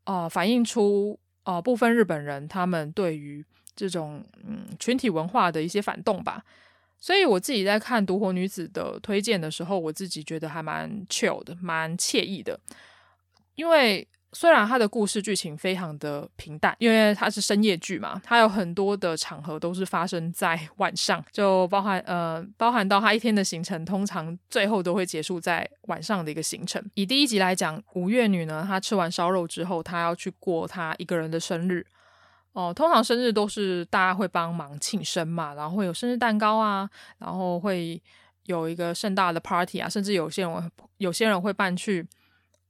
[0.05, 3.45] 啊，反映出啊部分日本人他们对于。
[3.77, 6.41] 这种嗯群体文化的一些反动吧，
[6.97, 12.57] 所以我自己在看独活女子的推荐的时候，我自己觉得还蛮 chill 的，蛮惬意的。
[13.55, 26.83] 因为虽然它的故事剧情非常的平淡，因为它是深夜剧嘛，它有很多的场合都是发生在 晚上，就包含呃包含到他一天的行程，通常最后都会结束在晚上的一个行程。
[26.95, 31.87] 以第一集来讲，五月女呢，她吃完烧肉之后，她要去过她一个人的生日。
[32.51, 38.01] 哦，通常生日都是大家会帮忙庆生嘛，然后会有生日蛋糕啊，然后会
[38.45, 42.05] 有一个盛大的 party 啊，甚至有些人有些人会办去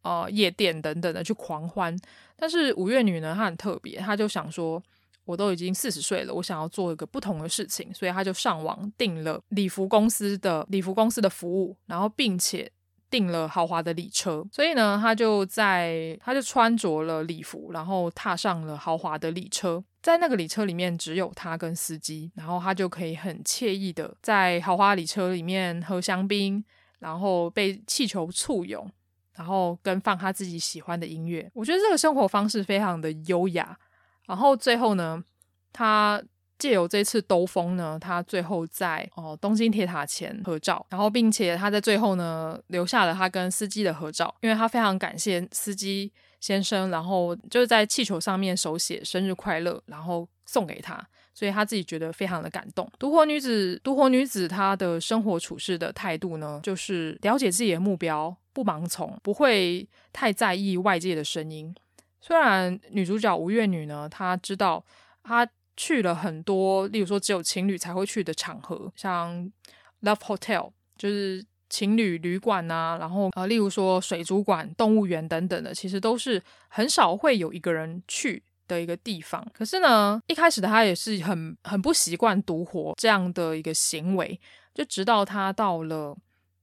[0.06, 1.94] 呃夜店等等的去狂欢。
[2.38, 4.82] 但是五月女呢，她很特别，她就想说，
[5.26, 12.72] 我都已经四十岁了，我想要做一个不同的事情，所以她就上网订了礼服公司的礼服公司的服务，然后并且。
[13.08, 19.82] 订了豪华的礼车，所以呢，他就在他就穿着了礼服，然后踏上了豪华的礼车。
[20.02, 26.62] 在那个礼车里面只有他跟司机，然后他就可以很惬意的在豪华礼车里面喝香槟，
[27.00, 28.92] 然后被气球簇拥，
[29.36, 31.50] 然后跟放他自己喜欢的音乐。
[31.54, 33.78] 我觉得这个生活方式非常的优雅。
[34.26, 35.24] 然后最后呢，
[35.72, 36.22] 他。
[36.58, 50.98] 借由这次兜风呢，他最后在哦东京铁塔前合照，然后并且他在最后呢留下了他跟司机的合照，因为他非常感谢司机先生，然后就是在气球上面手写生日快乐，然后送给他，
[51.36, 52.92] 所以他自己觉得非常的感动。
[52.98, 61.76] 独活女子，独活女子她的生活处事的态度呢，就是了解自己的目标，不盲从，不会太在意外界的声音。
[62.20, 64.84] 虽然女主角吴月女呢，她知道
[65.22, 65.48] 她。
[65.78, 69.52] 去了很多，例如说只有情侣才会去的场合，像
[70.04, 79.46] Love Hotel 就是情侣旅馆啊，然后呃，例如说水族馆、动物园等等的，其实都是很少会有一个人去的一个地方。
[79.54, 84.40] 可是呢，一开始的他也是很很不习惯独活这样的一个行为，
[84.74, 86.18] 就直到他到了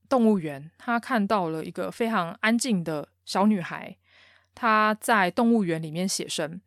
[0.07, 3.95] 动物园，他看到了一个非常安静的小女孩，
[4.53, 6.61] 她在动物园里面写生。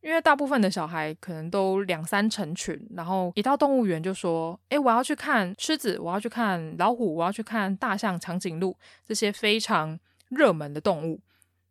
[0.00, 9.98] 因为大部分的小孩可能都两三成群，然后一到动物园就说：“诶，我要去看狮子，我要去看老虎，我要去看大象、长颈鹿这些非常
[10.28, 11.20] 热门的动物。”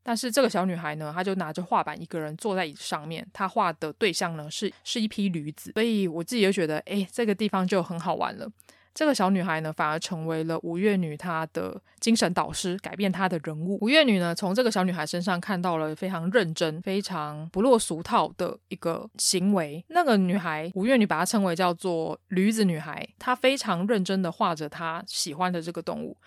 [0.08, 8.50] 但是这个小女孩呢，她就拿着画板，一个人坐在椅子上面，她画的对象呢是是一匹驴子，所以我自己就觉得，诶，这个地方就很好玩了。
[8.93, 13.78] 这个小女孩呢，反而成为了吴月女她的精神导师，改变她的人物。
[13.82, 19.86] 吴月女呢，从这个小女孩身上看到了非常认真、非常不落俗套的一个行为。
[19.89, 26.17] 那个女孩，吴月女把她称为叫做“驴子女孩”，她非常认真的画着她喜欢的这个动物。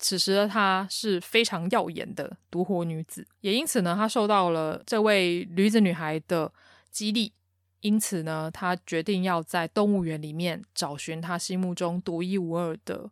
[0.00, 6.52] 此时的她是非常耀眼的独活女子，也因此呢，她受到了这位驴子女孩的
[6.90, 7.32] 激励。
[7.82, 13.10] 因此呢，她决定要在动物园里面找寻她心目中独一无二的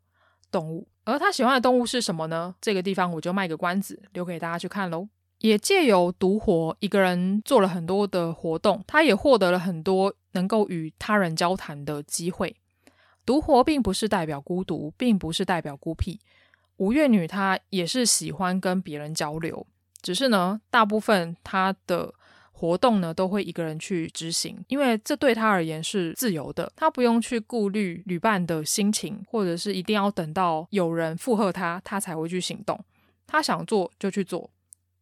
[0.51, 0.88] 动物。
[1.05, 2.55] 而她喜欢的动物是什么呢？
[2.61, 5.09] 这个地方我就卖个关子，留给大家去看喽。
[5.38, 12.57] 也借由独活一个人做了很多的活动，她也获得了很多能够与他人交谈的机会。
[13.24, 16.20] 独活并不是代表孤独，并不是代表孤僻。
[16.79, 19.64] 吴月女她也是喜欢跟别人交流，
[20.03, 22.14] 只是呢，大部分她的。
[22.61, 32.85] 活动呢，都会一个人去执行，因为这对她而言是自由的，她不用去顾虑旅伴的心情，或者是一定要等到有人附和她，她才会去行动。
[33.29, 34.51] 她想做就去做，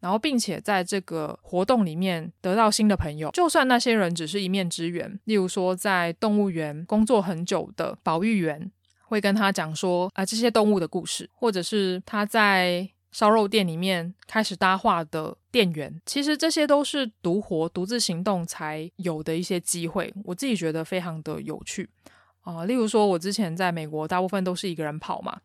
[0.00, 5.18] 然后并且在这个活动里面得到新的朋友，就算那些人只是一面之缘。
[5.24, 8.70] 例如说，在动物园工作很久的保育员
[9.06, 12.90] 会跟他讲说啊，这些动物的故事，或者是他在。
[13.12, 20.12] 烧肉店里面开始搭话的店员，其实这些都是独活、独自行动才有的一些机会。
[20.22, 21.88] 我自己觉得非常的有趣
[22.42, 25.40] 啊、例如说，我之前在美国，大部分都是一个人跑嘛。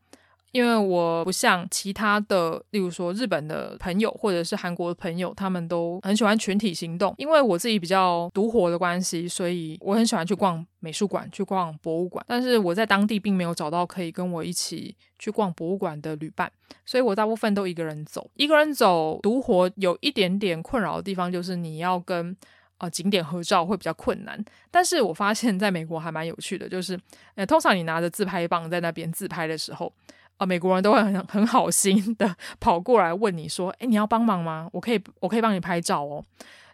[0.51, 7.13] 因为我不像其他的，例如说日本的朋友或者是韩国的朋友，他们都很喜欢群体行动。
[7.17, 12.23] 因为我自己比较独活的关系，所以我很喜欢去逛美术馆、去逛博物馆。
[12.27, 16.51] 但是我在当地并没有找到可以跟我一起去逛博物馆的旅伴，
[16.85, 18.29] 所以我大部分都一个人走。
[18.35, 22.31] 一个人走独活有一点点困扰的地方，就是你要跟
[22.77, 24.43] 啊、呃、景点合照会比较困难。
[24.69, 26.99] 但是我发现在美国还蛮有趣的，就是
[27.35, 29.93] 呃，通常你拿着自拍棒在那边自拍的时候。
[30.41, 34.67] 啊，美国人都会很很好心的 跑过来问你说：“诶，你要帮忙吗？
[34.73, 36.25] 我可以，我可以帮你拍照哦。”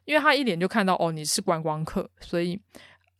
[0.05, 2.57] 因为他一脸就看到哦，你是观光客，所以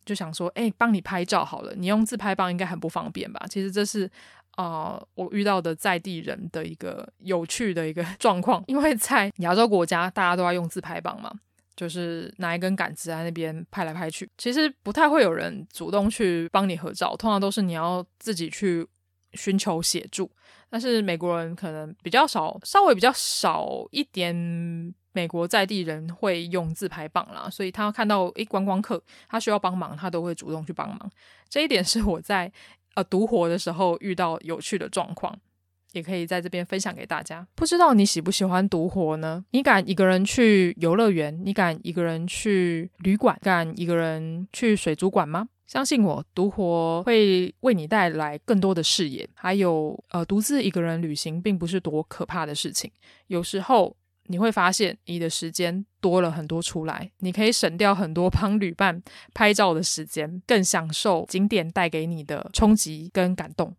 [0.06, 3.44] 就想说：“诶，帮你拍照好了。”你用自拍棒应该很不方便吧？
[3.50, 4.10] 其实这是
[4.52, 8.64] 啊、我遇到的在地人的一个有趣的一个 状况。
[8.68, 11.30] 因为在亚洲国家，大家都要用自拍棒嘛，
[11.76, 18.88] 就是拿一根杆子在那边拍来拍去，其实不太会有人主动去帮你合照，通常都是你要自己去。
[19.32, 20.30] 寻求协助，
[20.68, 24.94] 但是美国人可能比较少，稍微比较少一点。
[25.12, 31.10] 美国在地人会用自拍棒啦，所以他看到诶观光客他需要帮忙，他都会主动去帮忙。
[31.48, 32.52] 这一点是我在
[32.94, 35.36] 呃独活的时候遇到有趣的状况，
[35.90, 37.44] 也可以在这边分享给大家。
[37.56, 39.44] 不知道你喜不喜欢独活呢？
[39.50, 41.36] 你敢一个人去游乐园？
[41.44, 43.36] 你敢一个人去旅馆？
[43.42, 45.48] 敢一个人去水族馆吗？
[45.68, 52.90] 相信我，独活会为你带来更多的视野，还有呃，独自一个人旅行并不是多可怕的事情。
[53.26, 53.94] 有时候
[54.28, 59.02] 你会发现，你的时间多了很多出来，你可以省掉很多帮旅伴
[59.34, 63.76] 拍照的时间，更享受景点带给你的冲击跟感动。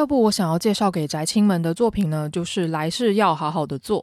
[0.00, 4.02] 二部我想要介绍给宅青们的作品呢，就是《来世要好好的做》。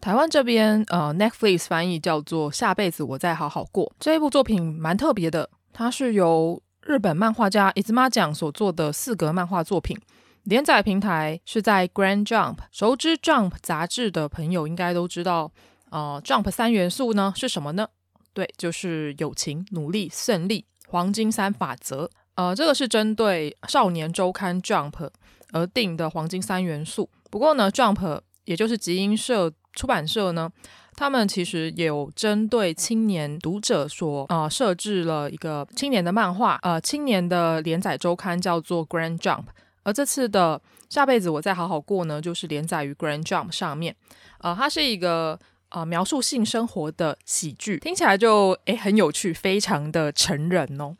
[0.00, 3.84] 台湾这边呃，Netflix 翻译叫做《下辈子我再好好过》。
[3.98, 9.98] 这一部作品蛮特别的，它是由日本漫画家伊兹玛奖所做的四格漫画作品。
[10.44, 15.50] 连载平台是在 Grand Jump，熟知 Jump 杂志的朋友应该都知道，
[15.90, 17.88] 呃，Jump 三元素呢是什么呢？
[18.32, 22.08] 对，就是友情、努力、胜利，黄金三法则。
[22.36, 25.08] 呃，这个是针对少年周刊 Jump
[25.54, 27.08] 而定的黄金三元素。
[27.30, 30.50] 不过呢，Jump 也就是集英社出版社呢，
[30.94, 39.44] 他们其实有针对青年读者所呃设置了一个青年的漫画，呃，青年的连载周刊叫做 Grand Jump。
[39.84, 43.94] 而这次的下辈子我再好好过呢，就是连载于 Grand Jump 上面。
[44.40, 45.38] 呃，它是一个
[45.70, 50.96] 呃描述性生活的喜剧，听起来就诶很有趣，非常的成人哦。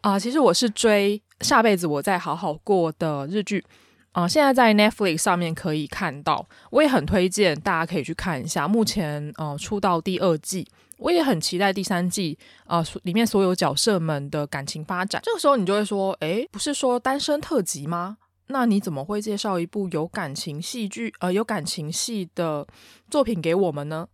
[0.00, 3.64] 啊、其实我是追下辈子我再好好过的日剧
[4.12, 8.66] 啊、现在在 Netflix 上面可以看到，我也很推荐大家可以去看一下。
[8.66, 10.66] 目前呃出到第二季。
[10.98, 15.22] 我也很期待第三季，呃，里面所有角色们的感情发展。
[15.24, 18.16] 这个时候你就会说，诶，不是说单身特辑吗？
[18.48, 22.66] 那你怎么会介绍一部有感情戏剧，呃，有感情戏的
[23.08, 24.08] 作品给我们呢？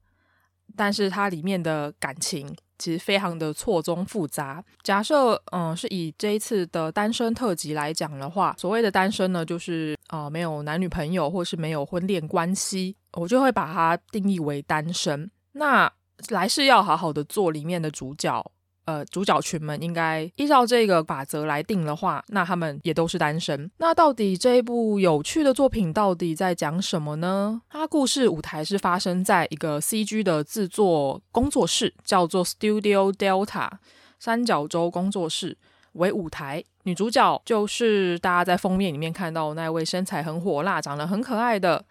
[0.77, 4.65] 但是它里面的感情其实非常的错综复杂。
[4.83, 15.31] 假设，嗯、是以这一次的单身特辑来讲的话，所谓的单身呢，就是啊，没有男女朋友或是没有婚恋关系，我就会把它定义为单身。
[15.53, 15.91] 那
[16.29, 18.45] 来世要好好的做里面的主角，
[18.87, 23.70] 呃，主角群们应该依照这个法则来定的话，那他们也都是单身。
[23.79, 27.62] 那到底这一部有趣的作品到底在讲什么呢？
[27.70, 33.70] 它故事舞台是发生在一个 CG 的制作工作室，叫做 Studio Delta
[34.18, 35.57] 三角洲工作室
[35.92, 36.62] 为舞台。
[36.83, 41.83] 女主角就是大家在封面里面看到那位身材很火辣、长得很可爱的。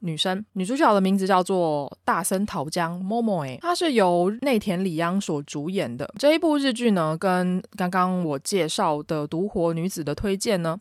[0.00, 6.12] 女生，女主角的名字叫做大森桃江 （Momo） 她是由内田理央所主演的。
[6.18, 10.78] 这一部日剧呢，跟刚刚我介绍的独活女子的推荐呢，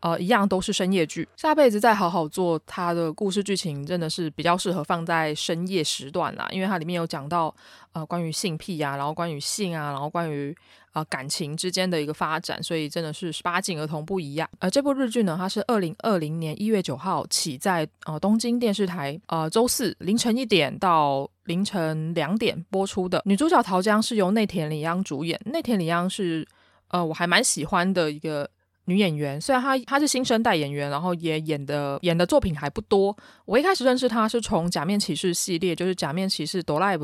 [0.00, 1.28] 呃，一样都是深夜剧。
[1.36, 7.54] 下辈子再好好做，它的故事剧情真的是比较适合放在深夜时段啦，因为它里面有讲到
[7.92, 10.56] 呃关于性癖啊，然后关于性啊，然后关于。
[10.92, 14.46] 呃，感情之间的一个发展，所以真的是十八禁儿童不宜啊。
[14.58, 23.22] 而这部日剧呢，它是二零二零年一月九号起在呃东京电视台呃周四凌晨一点到凌晨两点播出的。
[23.24, 26.46] 女主角桃江是由内田理央主演，内田理央是
[26.88, 28.46] 呃我还蛮喜欢的一个
[28.84, 33.16] 女演员，虽然她她是新生代演员，然后也演的演的作品还不多。
[33.46, 36.98] 我一开始认识她是从假面骑士系列，就是假面骑士哆啦 A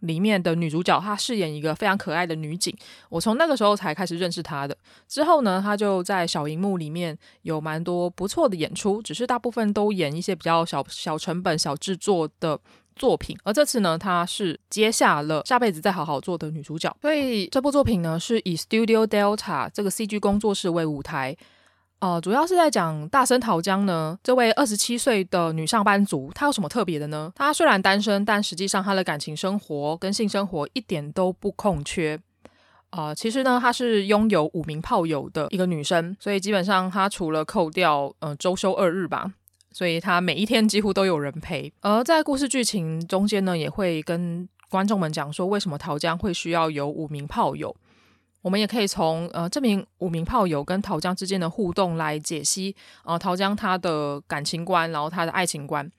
[0.00, 2.76] 里面的女主角，她饰演一个非常可爱的女警，
[3.08, 4.76] 我从那个时候才开始认识她的。
[5.08, 12.60] 之后呢，她就在小荧幕里面有蛮多不错的演出，只是大部分都演一些比较小小成本、小制作的
[12.94, 13.36] 作品。
[13.42, 21.36] 而这次呢，她是接下了下辈子再好好做的女主角，所以这部作品呢是以 Studio Delta 这个 CG 工作室为舞台。
[21.98, 27.32] 呃，主要是在讲大森桃江呢，这位二十七岁的女上班族，她有什么特别的呢？
[27.34, 32.20] 她虽然单身，但实际上她的感情生活跟性生活一点都不空缺。
[32.90, 39.32] 呃，其实呢，她是拥有五名炮友的一个女生，所以基本上她除了扣掉呃周休二日吧，
[39.72, 41.72] 所以她每一天几乎都有人陪。
[41.80, 47.74] 而在故事剧情中间呢，也会跟观众们讲说，为什么桃江会需要有五名炮友。
[48.46, 55.90] 我们也可以从呃这名五名炮友跟桃江之间的互动来解析呃桃江他的感情观，然后他的爱情观。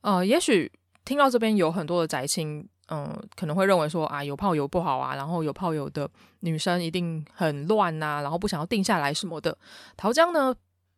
[0.00, 0.68] 呃，也许
[1.04, 9.56] 听到这边有很多的宅青，嗯、可能会认为说啊有炮友不好啊，然后有炮友的女生一定很乱呐、啊，然后不想要定下来什么的。
[9.96, 10.52] 桃江呢？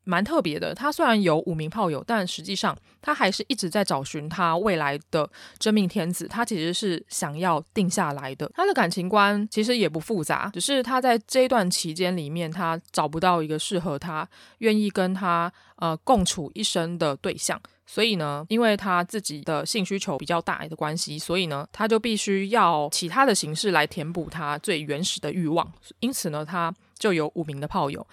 [0.06, 5.28] 蛮特别的，他虽然有五名炮友，但实际上他还是一直在找寻他未来的
[5.58, 6.28] 真命天子。
[6.28, 8.48] 他其实是想要定下来的。
[8.54, 14.26] 他的感情观其实也不复杂，只是他在这一段期间里面，他找不到一个适合他、
[14.58, 17.60] 愿意跟他呃共处一生的对象。
[17.88, 25.72] 所以呢，因为他自己的性需求比较大的关系，所以呢，他就必须要其他的形式来填补他最原始的欲望。
[26.00, 28.06] 因此呢，他就有五名的炮友。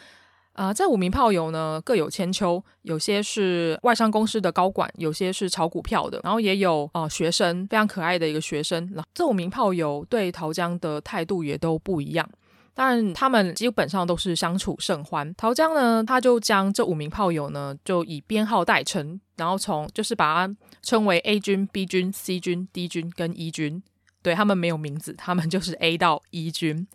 [0.54, 8.88] 啊、呃，这五名炮友呢各有千秋，有些是外商公司的高管，有些是炒股票的，然后也有呃学生，非常可爱的一个学生。
[9.16, 12.30] 这五名炮友对桃江的态度也都不一样，
[12.76, 15.34] 但他们基本上都是相处甚欢。
[15.36, 23.82] 桃江呢，他就将这五名炮友呢就以编号代称，然后从就是把它称为 A 军、B 军、C 军、D 军跟 E 军。
[24.22, 26.88] 对，他们没有名字，他们就是 A 到 E 军。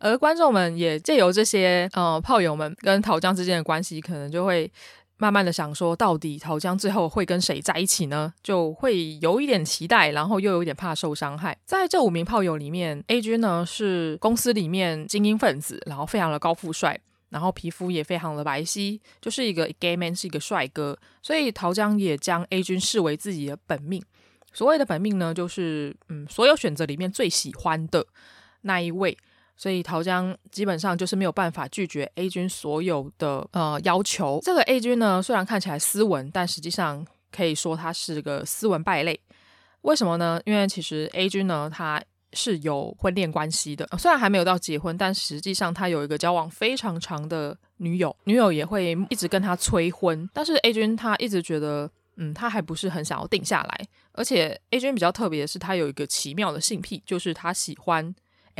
[0.00, 4.70] 而观众们也借由这些呃炮友们跟桃江之间的关系，可能就会
[5.18, 8.32] 慢慢的想说，到底桃江最后会跟谁在一起呢？
[8.42, 11.54] 就会有一点期待，然后又有一点怕受伤害。
[11.66, 16.98] 在这五名炮友里面，A 君呢是公司里面精英分子，然后非常的高富帅，
[17.28, 20.98] 然后皮肤也非常的白皙，就是一个 gay man，是一个帅哥。
[21.22, 24.02] 所以桃江也将 A 君视为自己的本命。
[24.54, 28.06] 所谓的本命呢，就是嗯，所有选择里面最喜欢的
[28.62, 29.14] 那一位。
[29.60, 34.40] 所以桃江基本上就是没有办法拒绝 A 君所有的呃要求。
[34.42, 39.20] 这个 A 君呢，虽然看起来斯文，但实际上可以说他是个斯文败类。
[39.82, 40.40] 为什么呢？
[40.46, 42.02] 因为其实 A 君呢，他
[42.32, 50.26] 是有婚恋关系的，虽然还没有到结婚，但实际上他有一个交往非常长的女友，女友也会一直跟他催婚。
[50.32, 53.86] 但是 A 君他一直觉得，嗯，他还不是很想要定下来。
[54.12, 58.14] 而且 A 君比较特别的是，他有一个奇妙的性癖，就是他喜欢。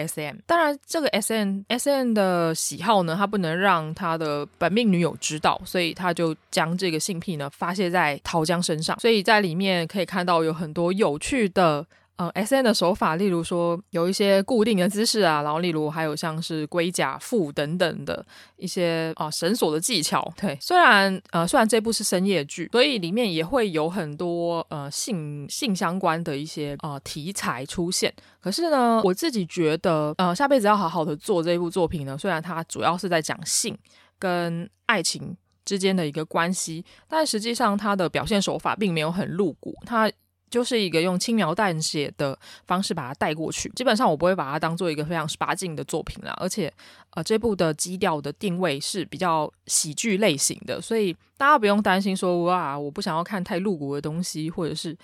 [0.07, 0.37] S.M.
[0.47, 1.63] 当然，这个 S.M.
[1.69, 2.13] S.M.
[2.15, 8.99] 的喜好呢，他不能让他的本命女友知道，所以他就将这个性癖呢发泄在桃江身上。
[9.01, 11.87] 所以在里面可以看到有很多有趣的。
[12.21, 18.23] 嗯，S N 的手法，例如说有一些固定的姿势啊，然后例如还有像是龟甲腹等等的
[18.57, 20.31] 一些啊绳索的技巧。
[20.37, 28.13] 对，虽然呃虽然这部是深夜剧，所以里面也会有很多呃性性相关的一些呃题材出现。
[28.39, 33.75] 可是呢，我自己觉得呃下辈子要好好的做这一部作品呢，虽然它主要是在讲性
[34.19, 40.13] 跟爱情之间的一个关系，但实际上它的表现手法并没有很露骨，它。
[40.51, 42.37] 就是一个用轻描淡写的
[42.67, 46.35] 方式把它带过去，基本上我不会把它当做一个非常十八禁的作品啦。
[46.39, 46.73] 而且，
[47.11, 54.97] 呃，这部的基调的定位是比较喜剧类型的，所以大家不用担心说哇，我不想要看太露骨的东西，或者是。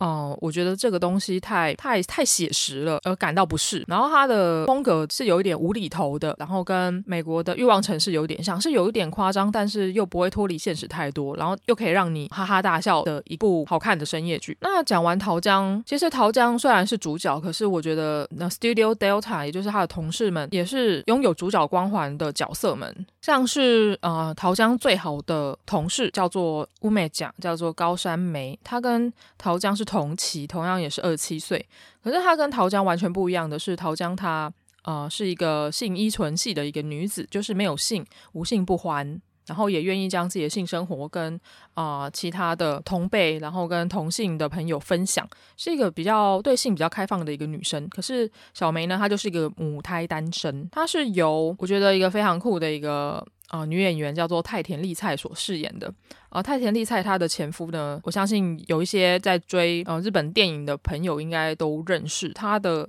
[0.00, 3.84] 哦、嗯，我觉得这个东西太太太写实了，而感到不适。
[3.86, 14.56] 然后它的风格是有一点无厘头的，然后跟美国的欲望城市有点像，是有一点夸张，但是又不会脱离现实太多，然后又可以让你哈哈大笑的一部好看的深夜剧。
[14.60, 29.84] 那讲完桃江，其实桃江虽然是主角，可是我觉得那 Studio Delta 也就是他的同事们也是拥有主角光环的角色们，像是呃桃江最好的同事叫做乌美酱，叫做高山梅，她跟桃江是。
[29.90, 31.66] 同期同样也是二七岁，
[32.00, 34.48] 可是她跟桃江完全不一样的是，桃江她
[34.84, 39.20] 呃是一个性依存系的一个女子，就是没有性，无性不欢，
[39.50, 41.40] 然后也愿意将自己的性生活跟
[41.74, 47.88] 啊、其他的同辈，然后跟同性的朋友分享，是一个比较对性比较开放的一个女生。
[47.88, 53.26] 可是小梅呢，她就是一个母胎单身，她是由我觉得一个非常酷的一个。
[53.50, 55.92] 啊、女演员叫做太田丽菜所饰演的。
[56.28, 62.32] 啊、太田丽菜她的前夫呢，我相信有一些在追呃日本电影的朋友应该都认识。
[62.32, 62.88] 她的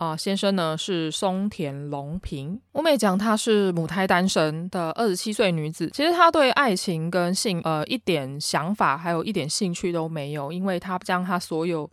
[0.00, 2.58] 啊、先生呢是松田龙平。
[2.72, 5.90] 我没讲她是母胎单身的二十七岁女子。
[5.92, 11.90] 其实她对爱情跟性呃一点想法，还有一点兴趣都没有，因为她将她所有、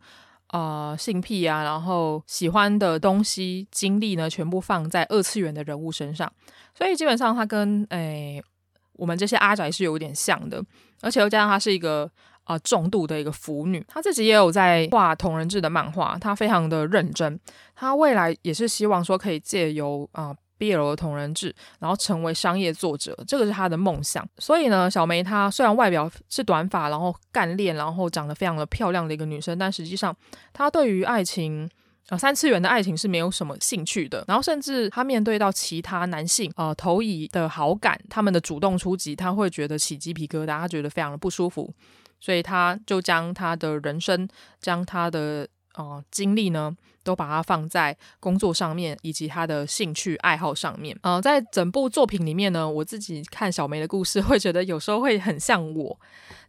[0.53, 6.31] 呃、性癖啊，然后喜欢的东西、精力呢，全部放在二次元的人物身上。
[6.73, 8.41] 所以基本上，他跟诶、
[8.93, 10.63] 我们这些阿宅是有点像的，
[11.01, 12.09] 而且又加上他是一个
[12.47, 17.39] 啊、重度的一个腐女，她自己也有在画同人志的漫画，她非常的认真，
[17.75, 24.27] 她未来也是希望说可以借由啊 BL 的同人志，然后成为商业作者，这个是她的梦想。
[24.37, 30.15] 所以呢，小梅她虽然外表是短发，然后干练，然后长得非常的漂亮的一个女生，但实际上
[30.53, 31.69] 她对于爱情。
[32.09, 34.23] 啊，三次元的爱情是没有什么兴趣的。
[34.27, 41.73] 然后，甚至他面对到其他男性，呃，投以的好感，他们的主动出击，他会觉得起鸡皮疙瘩，他觉得非常的不舒服。
[42.19, 44.27] 所以，他就将他的人生，
[44.61, 50.97] 将他的呃精力呢，都把它放在工作上面，以及他的兴趣爱好上面。
[51.01, 55.99] 呃，在整部作品里面呢，我自己看小梅的故事， 会觉得有时候会很像我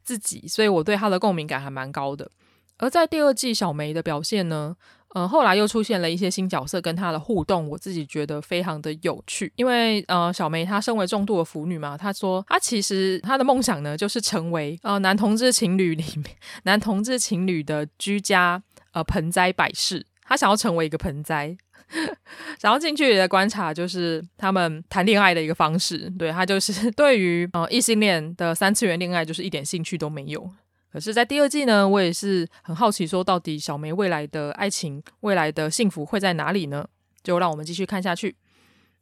[0.05, 2.31] 自己，所以我对她的共鸣感还蛮高的。
[2.79, 4.77] 而在第二季小梅的表现呢，
[5.15, 9.51] 呃，后来又出现了一些新角色跟她的互动，我自己觉得非常的有趣。
[9.57, 16.27] 因为呃，小梅她身为重度的腐女嘛，她说她其实她的梦想呢，就是成为呃男同志情侣里面
[16.65, 21.57] 男同志情侣的居家呃盆栽摆饰，她想要成为一个盆栽，
[22.61, 26.11] 想要近距离的观察，就是他们谈恋爱的一个方式。
[26.19, 30.51] 对，她就是对于呃异性恋的三次元恋爱，就是一点兴趣都没有。
[30.91, 36.87] 可是，在第二季呢，我也是很好奇，说到底小梅未来的爱情、未来的幸福会在哪里呢？
[37.23, 38.35] 就让我们继续看下去。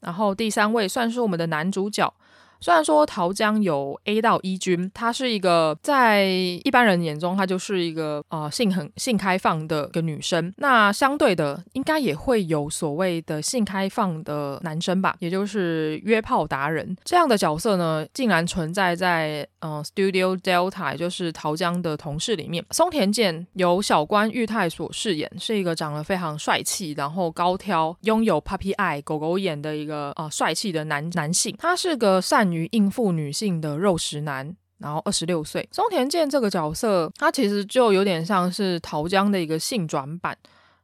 [0.00, 2.12] 然后第三位算是我们的男主角，
[2.60, 10.52] 虽然说桃江有 A 到 E 君，他是一个在一般人眼中，他就是一个呃性很性开放的一个女生。
[10.56, 22.64] 那相对的，应该也会有所谓的性开放的男生吧，也就是约炮达人这样的角色呢，竟然存在在呃 Studio Delta，就是桃江的同事里面。
[22.70, 31.54] 松田健由小关裕太所饰演，是一个长得非常帅气，然后高挑，拥有 puppy eye 狗狗眼的一个呃帅气的男男性。
[31.58, 35.68] 他是个善于应付女性的肉食男，然后二十六岁。
[35.72, 40.36] 松田健这个角色，他其实就有点像是桃江的一个性转版，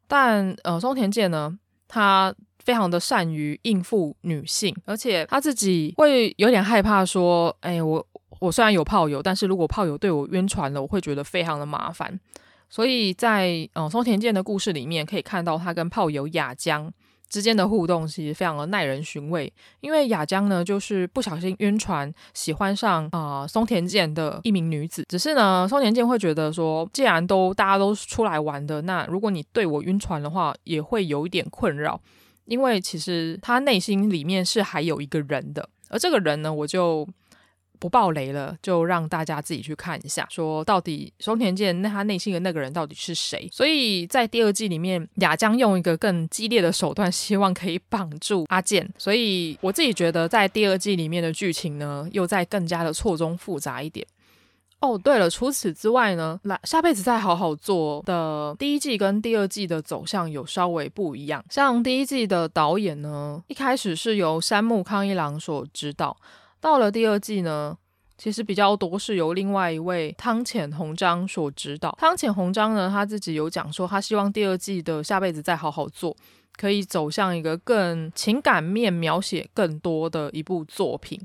[0.08, 1.56] 但呃，松田健呢，
[1.86, 8.06] 他非常的善于应付女性，而且他自己会有点害怕说，哎，我
[8.42, 12.18] 我虽然有炮友，但是如果炮友对我晕船了，我会觉得非常的麻烦。
[12.68, 16.92] 所以在嗯松田健的故事里面，可以看到他跟炮友雅江。
[17.28, 25.04] 之间的互动其实非常的耐人寻味，因为雅江呢就是不小心晕船，喜欢上啊、松田健的一名女子。
[25.08, 31.98] 只是呢，松田健会觉得说，既然都大家都出来玩的，那如果你对我晕船的话，也会有一点困扰，
[32.44, 37.08] 因为其实他内心里面是还有一个人的，而这个人呢，我就。
[37.82, 43.48] 不爆雷了，就让大家自己去看一下，说到底松田健那他内心的那个人到底是谁？
[43.50, 48.88] 所以在第二季里面，雅江用一个更激烈的手段，希望可以绑住阿健。
[48.96, 54.06] 所以我自己觉得，在第二季里面的剧情呢，又在更加的错综复杂一点。
[54.78, 61.44] 哦，对了，除此之外呢，来下辈子再好好做的第一季跟第二季的走向有稍微不一样。
[61.50, 66.16] 像第一季的导演呢，一开始是由山木康一郎所指导。
[66.62, 67.76] 到了第二季呢，
[68.16, 71.90] 其实比较多是由另外一位汤浅红章所指导。
[71.98, 76.16] 汤浅红章呢，他自己有讲说，他希望第二季的下辈子再好好做，
[76.56, 81.20] 可以走向一个更情感面描写更多的一部作品。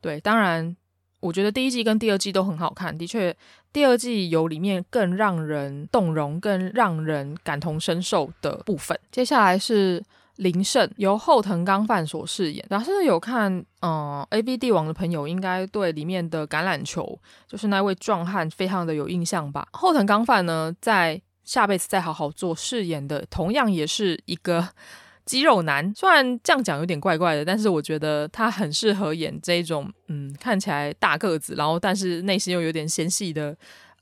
[0.00, 0.76] 对，当然，
[1.18, 3.36] 我觉得第一季跟第二季都很好看，的确，
[3.72, 8.96] 第二季有里面更让人动容、更让人感同身受的部分。
[9.10, 10.00] 接下来是。
[10.38, 12.64] 林胜由后藤刚范所饰演。
[12.68, 19.66] 假设有看嗯、呃、AV 帝王的朋友，应该对里面的橄榄球就是那位壮汉非常的有印象吧？
[19.72, 24.68] 后藤刚范呢，在下辈子再好好做饰演的，同样也是一个
[25.26, 25.92] 肌肉男。
[25.94, 33.56] 虽然这样讲有点怪怪的，但是我觉得他很适合演这种嗯看起来大个子，然后但是内心又有点纤细的。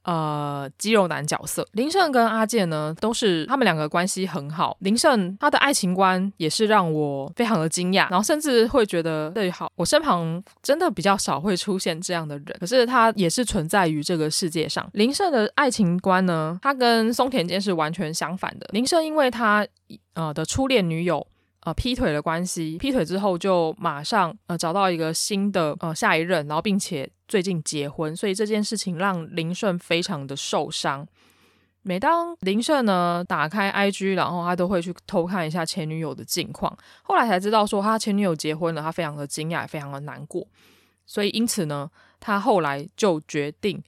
[0.07, 4.76] 呃，肌肉男角色林胜跟阿健呢，都是他们两个关系很好。
[4.78, 14.88] 林胜他的爱情观也是让我非常的惊讶，然后甚至会觉得对，好，我身旁真的比较少会出现这样的人，可是他也是存在于这个世界上。
[14.92, 18.68] 林胜的爱情观呢，他跟松田健是完全相反的。
[18.70, 19.66] 林胜因为他
[20.14, 21.26] 呃的初恋女友。
[21.66, 31.04] 呃，劈腿的关系，劈腿之后就马上呃找到一个新的呃下一任，然后并且最近结婚，所以这件事情让林胜非常的受伤。
[31.82, 36.72] 每当林胜呢打开 IG，然后他都会去偷看一下前女友的近况。
[37.02, 40.46] 后来才知道说他前女友结婚了，他非常的惊讶，非常的难过。
[41.04, 41.90] 所以因此呢，
[42.20, 43.82] 他后来就决定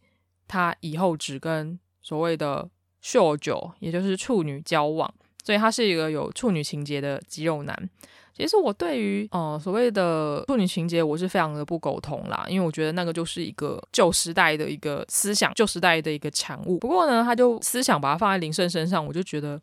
[0.48, 2.68] 他以后只跟所谓的
[3.00, 5.14] 秀九，也就是处女交往。
[5.48, 7.74] 所以他是一个有处女情结的肌肉男。
[8.34, 16.76] 其实我对于呃所谓的处女情结，我是非常的不苟同啦，因为我觉得那个就是一个旧时代的一个思想，旧时代的一个产物。
[16.80, 19.58] 不过呢，他就思想把它放在林胜身上，我就觉得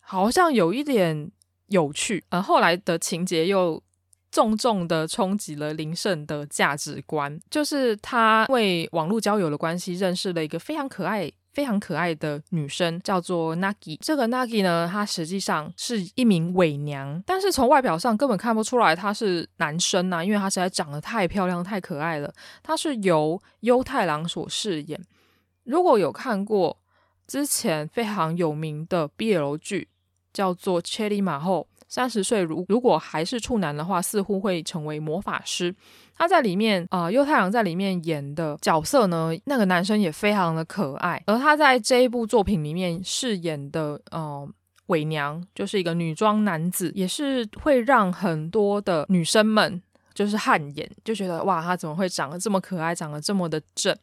[0.00, 1.30] 好像有一点
[1.68, 2.22] 有趣。
[2.28, 3.82] 呃，后来的情节又
[4.30, 11.32] 重重的冲击了林胜的价值观，就是他为网络交友的关系认识了一个非常可爱。
[11.56, 22.30] 非常可爱的女生叫做 Nagi，这个 Nagi 呢，她实际上是一名伪娘，但是从外表上根本看不出来她是男生呐、因为她实在长得太漂亮、太可爱了。
[22.62, 25.00] 她是由优太郎所饰演。
[25.64, 26.76] 如果有看过
[27.26, 29.88] 之前非常有名的 BL 剧，
[30.34, 31.66] 叫做《千里马后》。
[31.88, 35.74] 三十岁如如果还是处男的话，似乎会成为魔法师。
[36.16, 41.22] 他在里面啊，优、太郎在里面演的角色呢，那个男生也非常的可爱。
[41.26, 44.48] 而他在这一部作品里面饰演的呃
[44.86, 49.82] 伪娘，就是一个女装男子，也是会让很多的女生们
[50.14, 53.94] 就是汗颜，就觉得哇，他怎么会长得这么可爱，长得这么的正？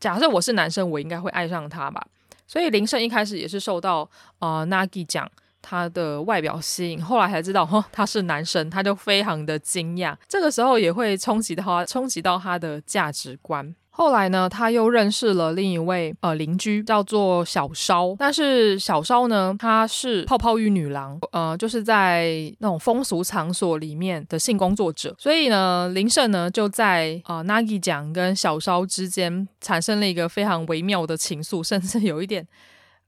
[0.00, 2.06] 假设我是男生，我应该会爱上他吧。
[2.46, 5.30] 所以林胜一开始也是受到呃 Nagi 讲。
[5.64, 10.14] 他的外表吸引，后来才知道，哦，他是男生，他就非常的惊讶。
[10.28, 13.74] 这个时候也会冲击到他，冲击到他的价值观。
[13.96, 18.12] 后来呢，他又认识了另一位呃邻居，叫做小烧。
[18.18, 25.14] 但是小烧呢，她是泡泡浴女郎，呃，就是在那种风俗场所里面的性工作者。
[25.16, 32.44] 所以呢，林胜呢就在呃 Nagi 讲跟小烧之间产生了一个非常微妙的情愫，甚至有一点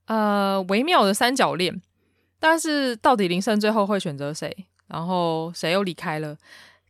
[0.05, 1.81] 呃微妙的三角恋。
[2.39, 4.55] 但是到底林胜最后会选择谁？
[4.87, 6.37] 然后谁又离开了？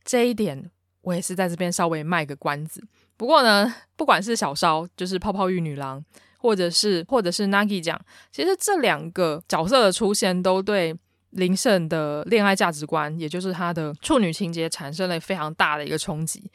[0.04, 0.70] 这一点
[1.02, 2.84] 我也是在这边稍微卖个关子。
[3.16, 6.04] 不过呢，不管是小烧，就是泡泡浴女郎，
[6.38, 8.00] 或者是或者是 Nagi 酱，
[8.32, 10.96] 其实这两个角色的出现，都对
[11.32, 16.52] 林胜的恋爱价值观，也就是他的处女情结，产生了非常大的一个冲击，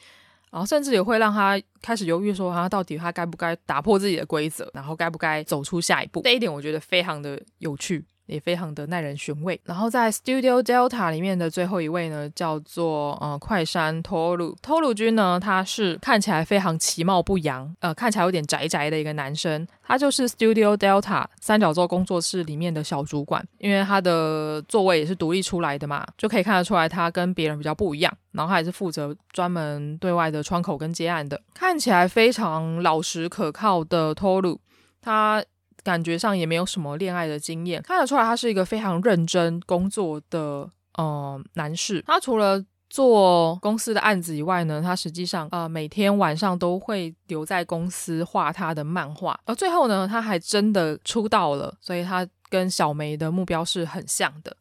[0.51, 6.23] 然后甚至也会让他开始犹豫说，他到底他该不该打破自己的规则，然后该不该走出下一步。
[6.23, 8.05] 这一点我觉得非常的有趣。
[8.33, 9.61] 也非常的耐人寻味。
[9.65, 19.67] 然后在 Studio Delta 里面的最后一位呢，叫做呃快山托鲁托鲁君呢，他是看起来非常其貌不扬，呃，看起来有点宅宅的一个男生。
[19.85, 28.13] 他就是 Studio Delta 三角洲工作室里面的小主管，因为他的座位也是独立出来的嘛，就可以看得出来他跟别人比较不一样。
[28.31, 34.59] 然后他也是负责专门对外的窗口跟接案的，看起来非常老实可靠的托鲁。
[35.03, 35.45] 他。
[35.83, 42.03] 感觉上也没有什么恋爱的经验，看得出来他是一个非常认真工作的呃男士。
[42.07, 49.39] 他除了做公司的案子以外呢，他实际上呃每天晚上都会留在公司画他的漫画。
[49.45, 54.55] 而最后呢，他还真的出道了，所以他跟小梅的目标是很像的。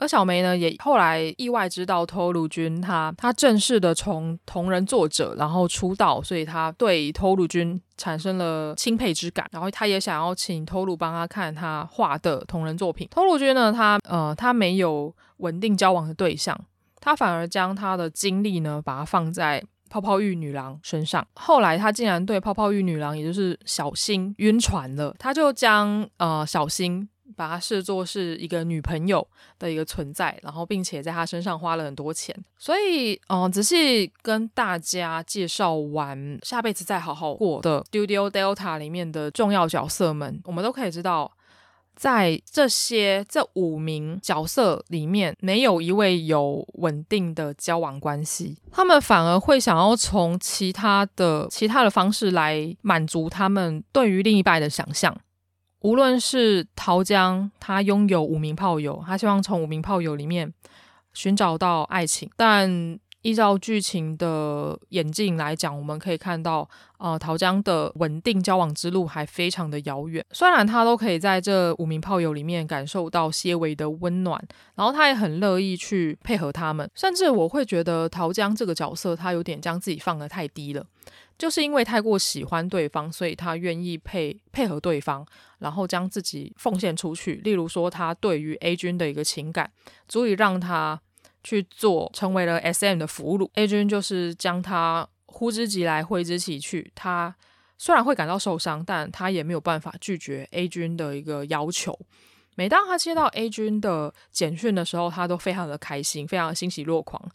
[0.00, 13.06] 而小梅呢，也后来意外知道透露君他他正式的从同人作者然后出道，所以他对透露君产生了钦佩之感，然后他也想要请透露帮他看他画的同人作品。
[13.10, 16.58] 透露君呢，他呃他没有稳定交往的对象，
[16.98, 21.26] 他反而将他的精力呢把它放在泡泡浴女郎身上。
[21.34, 27.06] 后来他竟然对泡泡浴女郎，也就是小新晕船了，他就将呃小新。
[27.36, 29.26] 把她视作是一个女朋友
[29.58, 32.36] 的一个存在，然后并且在她身上花了很多钱。
[32.58, 41.32] 所以，嗯、仔细跟大家介绍完下辈子再好好过的 Studio Delta 里面的重要角色们，我们都可以知道，
[41.96, 55.14] 在这些这五名角色里面，没有一位有稳定的交往关系，他们反而会想要从其他的其他的方式来满足他们对于另一半的想象。
[55.80, 60.52] 无论是桃江，他拥有五名炮友，他希望从五名炮友里面
[61.12, 62.30] 寻找到爱情。
[62.36, 66.66] 但依照剧情的演进来讲，我们可以看到，
[66.98, 70.24] 呃，桃江的稳定交往之路还非常的遥远。
[70.32, 74.42] 虽然他都可以在这五名炮友里面感受到些微的温暖，
[74.74, 80.84] 然后他也很乐意去配合他们，甚至我会觉得桃江这个角色，他有点将自己放得太低了。
[81.40, 85.26] 就是因为太过喜欢对方，所以他愿意配配合对方，
[85.58, 87.36] 然后将自己奉献出去。
[87.36, 89.72] 例如说，他对于 A 君的一个情感，
[90.06, 91.00] 足以让他
[91.42, 93.48] 去做，成为了 SM 的俘虏。
[93.54, 96.92] A 君就是将他呼之即来，挥之即去。
[96.94, 97.34] 他
[97.78, 101.98] 虽然会感到受伤，但他也没有办法拒绝 A 君的一个要求。
[102.56, 107.26] 每当他接到 A 君的简讯的时候，他都非常的开心，非常欣喜若狂。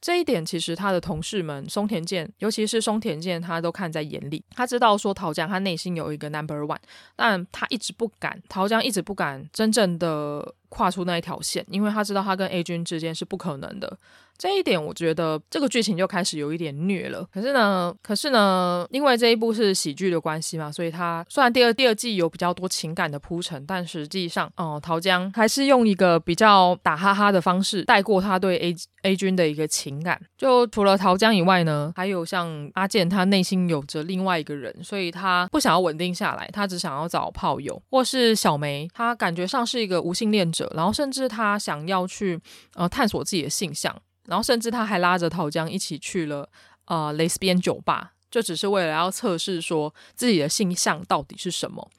[0.00, 4.44] 这一点其实他的同事们松田健，尤其是松田健，他都看在眼里。
[4.54, 6.78] 他知道说桃江他内心有一个 number one，
[7.16, 13.98] 但他一直不敢，桃江一直不敢真正的跨出那一条线，因为他知道他跟 A 君之间是不可能的。
[14.38, 17.26] 这一点我觉得这个剧情就开始有一点虐了。
[17.32, 30.20] 可是呢，可是呢，因为这一部是喜剧的关系嘛，所以他虽然第二第二季有比较多情感的铺陈，但实际上，哦，桃江还是用一个比较打哈哈的方式带过他对 A A 君的一个情感。
[30.36, 37.80] 就除了桃江以外呢，还有像阿健，他内心有着另外一个人，所以他不想要稳定下来，他只想要找炮友。
[37.90, 42.38] 或是小梅，他感觉上是一个无性恋者，然后甚至他想要去
[42.74, 43.94] 呃探索自己的性向。
[44.26, 46.48] 然后甚至他还拉着桃江一起去了
[46.86, 51.90] 呃蕾丝边酒吧，就只是为了要测试说自己的性向到底是什么。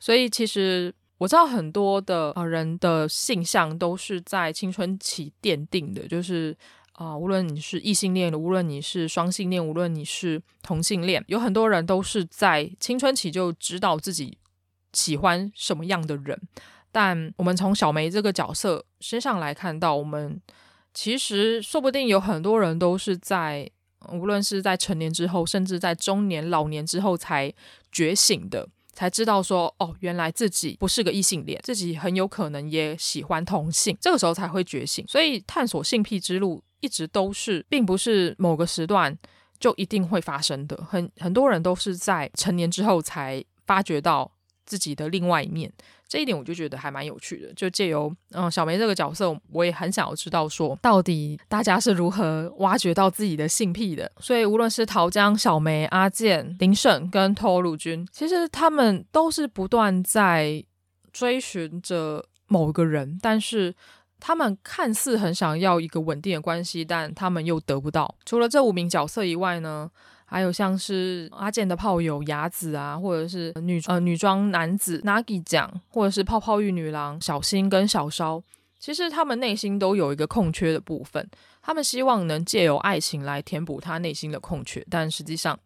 [0.00, 6.56] 所以其实我知道很多的呃人的性向都是在青春期奠定的，就是
[6.92, 14.38] 啊、无论你是异性恋，无论你是双性恋，无论你是同性恋，有很多人都是在青春期就知道自己
[14.92, 16.40] 喜欢什么样的人。
[16.92, 20.40] 但我们从小梅这个角色身上来看到，我们。
[20.94, 23.68] 其实，说不定有很多人都是在，
[24.12, 27.52] 无论是在成年之后，甚至在中年、老年之后才
[27.90, 35.04] 觉醒的，才知道说，哦，原来自己不是个异性恋，自己很有可能也喜欢同性，这个时候才会觉醒。
[35.08, 39.18] 所以，探索性癖之路一直都是，并不是某个时段
[39.58, 40.76] 就一定会发生的。
[40.88, 44.30] 很很多人都是在成年之后才发觉到
[44.64, 45.72] 自己的另外一面，
[46.08, 47.52] 这一点我就觉得还蛮有趣的。
[47.54, 54.10] 就借由嗯小梅这个角色，我也很想要知道说，到底大家是如何挖掘到自己的性癖的。
[54.18, 60.64] 所以无论是桃江、小梅、阿健、林胜跟托鲁君，其实他们都是不断在
[61.12, 63.74] 追寻着某个人，但是。
[64.20, 68.14] 他们看似很想要一个稳定的关系，但他们又得不到。
[68.24, 69.90] 除了这五名角色以外呢，
[70.34, 78.42] 还有像是阿健的炮友雅子啊，或者是女呃女装男子 Nagi 酱，或者是泡泡浴女郎小新跟小烧。
[78.80, 81.30] 其实他们内心都有一个空缺的部分，
[81.62, 85.56] 他们希望能借由爱情来填补他内心的空缺，但实际上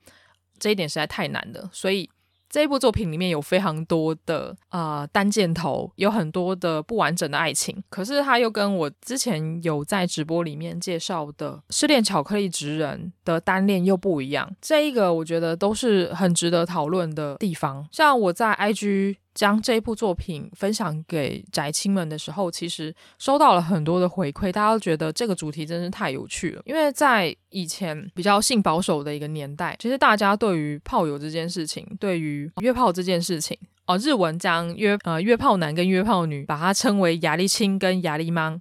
[0.59, 2.11] 这一点实在太难了，所以。
[2.49, 7.83] 这一部作品里面有非常多的啊、呃、单箭头，有很多的不完整的爱情。
[7.91, 14.51] 可是它又跟我之前有在直播里面介绍的《失恋巧克力职人》的单恋又不一样。
[14.61, 17.87] 这一个我觉得都是很值得讨论的地方。
[17.93, 19.17] 像我在 IG。
[19.39, 26.63] 将这一部作品分享给宅青们的时候，其实收到了很多的回馈，大家都觉得这个主题真是太有趣了。
[26.65, 38.61] 因为在以前比较性保守的一个年代，其实大家对于炮友这件事情，对于约炮这件事情，哦，日文将约呃约炮男跟约炮女把它称为亚丽亲跟亚力妈。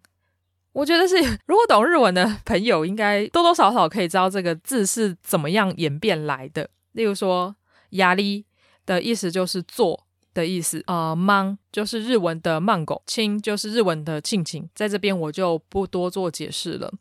[0.74, 1.16] 我觉得是，
[1.48, 6.70] 如果懂日文的朋友，应该多多少少可以知道这个字是怎么样演变来的。
[6.92, 7.56] 例如说，
[7.90, 8.46] 亚力
[8.86, 10.06] 的意思就是做。
[10.38, 16.94] 的意思啊，mang、就是日文的曼狗，亲就是日文的亲亲，在这边我就不多做解释了。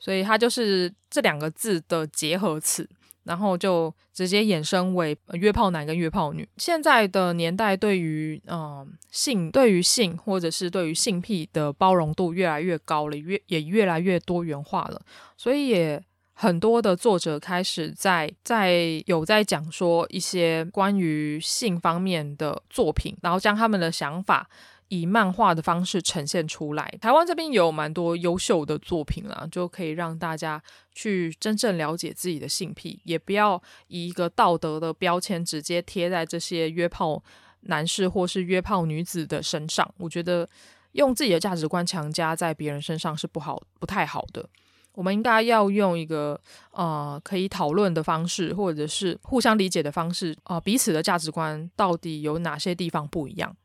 [0.00, 2.88] 所以它就是这两个字的结合词，
[3.22, 6.48] 然后就直接衍生为约炮男跟约炮女。
[6.56, 15.00] 现在的年代对于嗯、性，对于性或者是对于性癖的包容度越来越高了，越也越来越多元化了，
[15.36, 16.02] 所以也。
[16.42, 24.48] 很多的作者开始在在有在讲说一些关于性方面的作品，然后将他们的想法
[24.88, 26.90] 以漫画的方式呈现出来。
[26.98, 30.62] 台湾这边有蛮多优秀的作品啦，就可以让大家
[30.94, 37.22] 去真正了解自己的性癖，也不要以一个道德的标签直接贴在这些约炮
[37.64, 39.86] 男士或是约炮女子的身上。
[39.98, 40.48] 我觉得
[40.92, 44.48] 用自己的价值观强加在别人身上是不好、不太好的。
[44.94, 46.40] 我们应该要用一个
[46.72, 53.56] 呃可以讨论的方式，或者是互相理解的方式啊、呃，彼此的价值观到底有哪些地方不一样？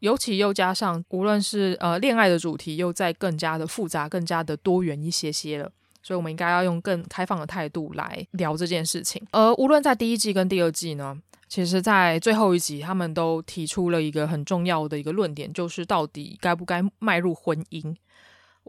[0.00, 5.70] 尤其又加上，无论是呃恋爱的主题，又再更加的复杂、更加的多元一些些了。
[6.02, 9.22] 所以，我们应该要用更开放的态度来聊这件事情。
[9.32, 11.14] 而无论在第一季跟第二季呢，
[11.46, 17.94] 其实在最后一集，他们都提出了一个很重要的一个论点，就是到底该不该迈入婚姻。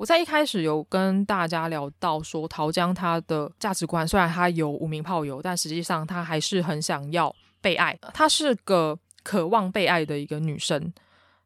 [0.01, 7.31] 我在一开始有跟大家聊到说，桃江他的价值观虽然他有五名炮友，但实际上他还是很想要
[7.61, 7.95] 被爱。
[8.11, 10.91] 她是个渴望被爱的一个女生，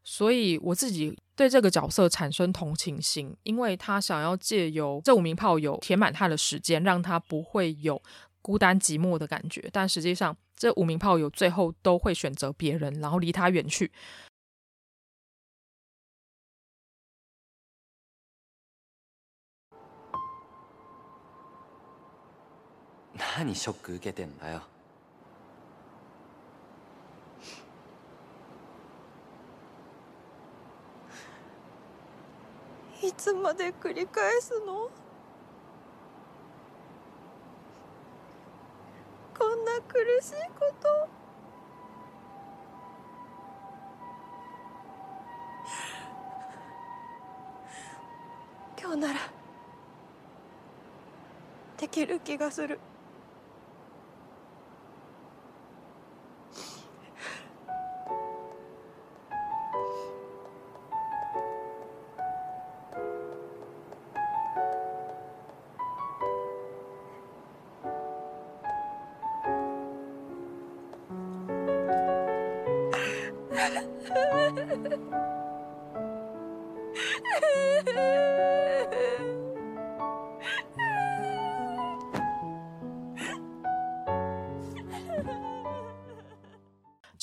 [0.06, 8.02] 所以我自己对这个角色产生同情心，因为她想要借由这五名炮友填满她的时间，让她不会有
[8.42, 9.68] 孤单寂寞的感觉。
[9.74, 13.92] 但实际上，这五名炮友最后都会选择别人，然后离她远去。
[23.38, 24.62] 何ショック受けてんだよ。
[33.04, 34.90] いつまで繰り返すの？
[39.38, 41.10] こんな苦しいこと？
[48.82, 49.20] 今日なら
[51.78, 52.80] できる気がする。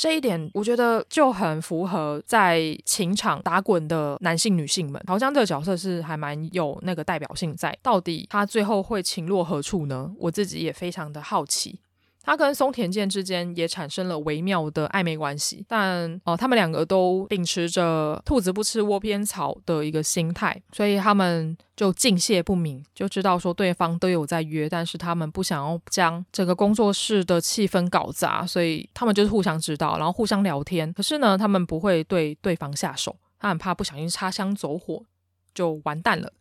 [0.03, 5.01] 这一点我觉得就很符合在情场打滚的男性、女性们。
[5.07, 10.13] 桃江这个角色是还蛮有那个代表性在，到底他最后会情落何处呢？
[10.19, 11.79] 我自己也非常的好奇。
[12.25, 30.93] 他跟松田健之间也产生了微妙的暧昧关系，但哦、他们两个都秉持着兔子不吃窝边草的一个心态，所以他们就敬谢不敏，就知道说对方都有在约，但是他们不想要将整个工作室的气氛搞砸，所以他们就是互相知道，然后互相聊天。
[30.93, 35.03] 可是呢，他们不会对对方下手，他很怕不小心擦枪走火
[35.55, 36.33] 就完蛋了。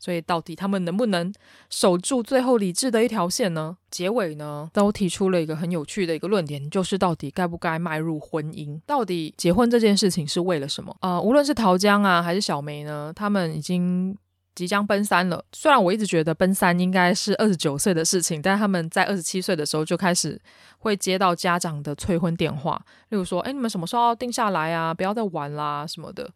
[0.00, 1.30] 所以，到底他们能不能
[1.68, 3.76] 守住最后理智的一条线呢？
[3.90, 8.80] 结尾呢，都提出了一个很有趣的一个论点，就是到底该不该迈入婚姻？
[8.86, 10.96] 到底结婚这件事情是为了什么？
[11.02, 14.16] 呃，无论是桃江啊，还是小梅呢，他们已经
[14.54, 15.44] 即将奔三了。
[15.52, 20.40] 虽然我一直觉得奔三应该是二十九岁的事情，但他们在二十七岁的时候就开始
[20.78, 24.94] 会接到家长的催婚电话，例如说：“哎，你们什么时候要定下来啊？
[24.94, 26.30] 不要再玩啦，什么的。”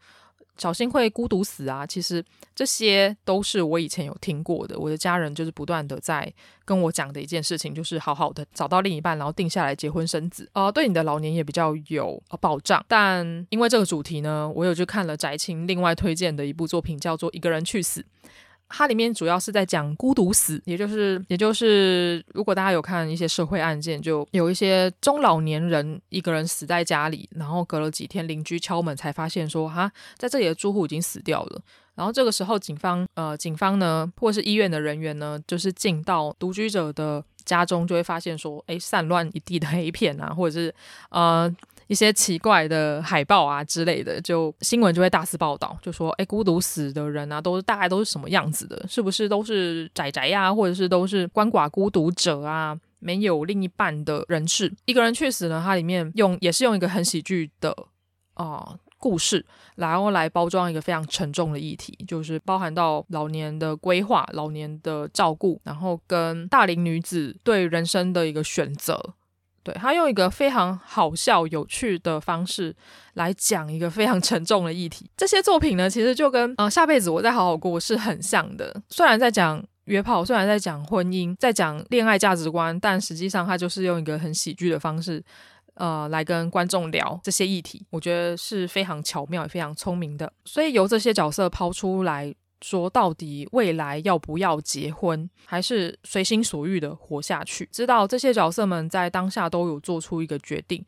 [0.57, 1.85] 小心会孤独死啊！
[1.87, 2.25] 其实
[2.55, 4.79] 这些都是我以前有听过的。
[4.79, 6.33] 我的家人就是不断的在
[6.65, 12.85] 跟我讲的一件事情，就是好好的找到另一半，然后定下来结婚生子，呃，对你的老年也比较有保障。
[12.87, 18.01] 但因为这个主题呢，我有去看了翟青另外推荐的一部作品，叫做《一个人去死》。
[18.69, 31.63] 它里面主要是在讲孤独死，也就是，也就是，如果大家有看一些社会案件，就有一些中老年人一个人死在家里，然后隔了几天，邻居敲门才发现说，哈，在这里的住户已经死掉了。
[31.95, 40.75] 然后这个时候，警方，呃，警方呢，或是医院的人员呢，就是进到独居者的家中，就会发现说，诶，散乱一地的 黑片啊，或者是，
[41.11, 41.55] 呃。
[41.87, 48.85] 一些奇怪的海报啊之类的，就新闻就会大肆报道，就说，哎，孤独死的人啊，都是大概都是什么样子的？
[48.89, 54.73] 是不是都是宅宅呀，或者是都是鳏寡孤独者啊，没有另一半的人士？
[54.87, 55.63] 一个人去死呢？
[55.65, 57.77] 它里面用也是用一个很喜剧的
[58.35, 59.45] 啊、故事，
[59.77, 69.15] 然后来包装一个非常沉重的议题，就是包含到老年的规划、老年的照顾，然后跟大龄女子对人生的一个选择。
[69.65, 72.77] 对，他用一个非常好笑、有趣的方式
[73.15, 75.11] 来讲一个非常 沉重的议题。
[75.17, 78.81] 这些作品呢，其实就跟呃下辈子我再好好过是很像的。
[78.91, 85.25] 虽然在讲约炮，虽然在讲婚姻，在讲恋爱价值观，但实际上他就是用一个很喜剧的方式，
[85.75, 87.85] 呃，来跟观众聊这些议题。
[87.91, 90.31] 我觉得是非常巧妙也非常聪明的。
[90.45, 92.35] 所以由这些角色抛出来。
[92.65, 97.69] 说到底，未来要不要结婚，还是随心所欲的活下去？
[97.71, 100.83] 知道这些角色们在当下都有做出一个决定，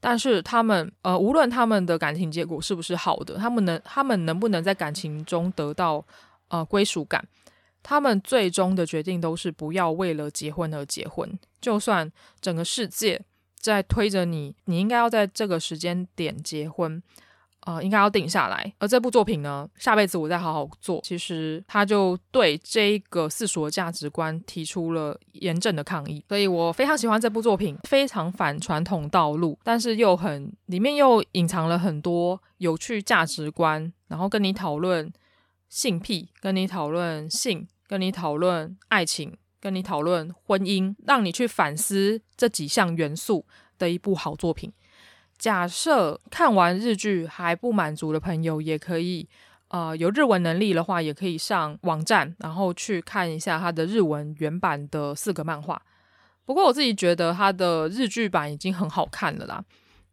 [0.00, 6.04] 但是他们呃，无论他们的感情结果是不是好的，他们能他们能不能在感情中得到
[6.48, 7.24] 呃归属感，
[7.80, 12.10] 他们最终的决定都是不要为了结婚而结婚，就算
[12.40, 13.22] 整个世界
[13.60, 17.00] 在推着你，你应该要在这个时间点结婚。
[17.70, 18.72] 呃，应该要定下来。
[18.78, 21.00] 而这部作品呢，下辈子我再好好做。
[21.04, 35.12] 其实他就对这一个世俗的价值观提出了严正的抗议，所以我非常喜欢这部作品，非常反传统道路，但是又很里面又隐藏了很多有趣价值观，然后跟你讨论
[35.68, 43.46] 性癖，跟你讨论性，跟你讨论爱情，跟你讨论婚姻，让你去反思这几项元素
[43.78, 44.72] 的一部好作品。
[45.40, 49.26] 假设看完日剧还不满足的朋友，也可以，
[49.68, 55.80] 呃，有日文能力的话，也可以上网站，然后去看一下它的日文原版的四格漫画。
[56.44, 59.64] 不过我自己觉得它的日剧版已经很好看了啦，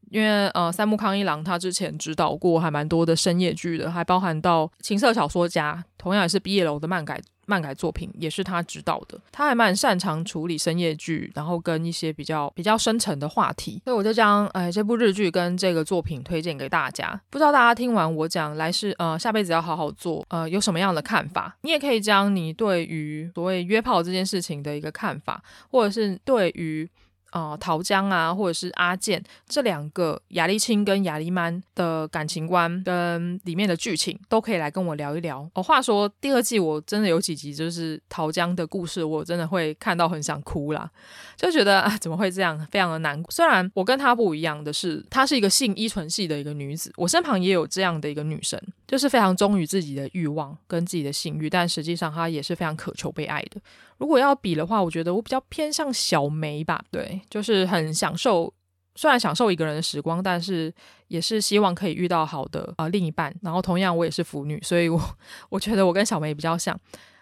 [0.09, 7.21] 因为呃，三木康一郎他之前指导过还蛮多的深夜剧的，还包含到情色小说家，同样也是毕业楼的漫改。
[7.47, 17.19] 漫改作品也是他指导的，他还蛮擅长处理深夜剧，然后跟一些比较比较深层的话题，所以我就将哎这部日剧跟这个作品推荐给大家。
[17.31, 21.57] 不知道大家听完我讲来世呃下辈子要好好做呃有什么样的看法？
[21.61, 25.41] 你也可以将你对于所谓约炮这件事情的一个看法，
[25.71, 26.87] 或者是对于。
[27.31, 35.47] 啊、桃江啊，或者是阿健这两个亚历青跟亚历曼的感情观跟里面的剧情，都可以来跟我聊一聊。
[35.53, 40.89] 哦，话说第二季我真的有几集就是桃江的故事，我真的会看到很想哭啦，
[41.35, 43.29] 就觉得啊，怎么会这样，非常的难过。
[43.31, 53.59] 虽然我跟她不一样的是，她是一个性依存系的一个女子，我身旁也有这样的一个女生，就是非常忠于自己的欲望跟自己的性欲，但实际上他也是非常渴求被爱的。
[53.97, 58.53] 如果要比的话，我觉得我比较偏向小梅吧，对，就是很享受，
[58.95, 60.73] 虽然享受一个人的时光，但是
[61.09, 63.35] 也是希望可以遇到好的啊、另一半。
[63.41, 65.01] 然后同样我也是腐女，所以我
[65.49, 66.79] 我觉得我跟小梅比较像。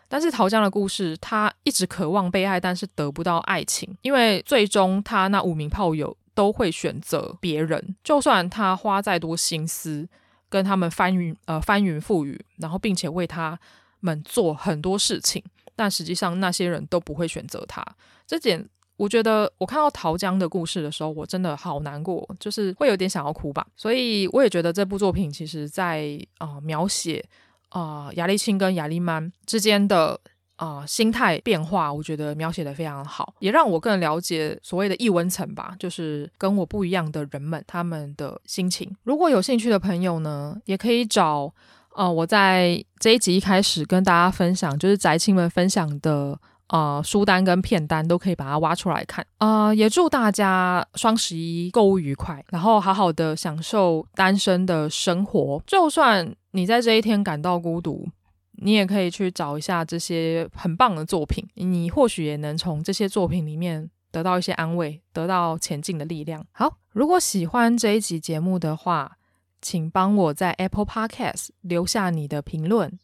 [0.08, 10.08] 但是桃江的故事，她一直渴望被爱，但是得不到爱情，因为最终她那五名炮友都会选择别人，就算她花再多心思
[10.50, 13.60] 跟他们翻云呃翻云覆雨，然后并且为他
[14.00, 15.44] 们做很多事情。
[15.76, 17.86] 但实际上，那些人都不会选择他。
[18.26, 18.66] 这点
[18.96, 23.68] 我觉得我看到桃江的故事的时候，我真的好难过，就是会有点想要哭吧。
[23.76, 27.24] 所以我也觉得这部作品其实在啊、呃、描写
[27.70, 30.18] 啊亚历青跟雅丽曼之间的
[30.56, 38.96] 啊、心态变化，我觉得描写的非常好，也让我更了解所谓的异温层吧，就是跟我不一样的人们他们的心情。
[39.04, 41.54] 如果有兴趣的朋友呢，也可以找
[41.96, 46.40] 呃我在这一集一开始跟大家分享，就是宅青们分享的。
[46.70, 49.24] 呃，书单跟片单都可以把它挖出来看。
[49.38, 55.62] 呃，也祝大家双十一购物愉快，然后好好的享受单身的生活。
[55.68, 58.10] 就算你在这一天感到孤独，
[58.58, 66.46] 你也可以去找一下这些很棒的作品，你或许也能从这些作品里面得到一些安慰，得到前进的力量。
[66.52, 69.18] 好，如果喜欢这一集节目的话，
[69.62, 72.98] 请帮我在 Apple Podcast 留下你的评论。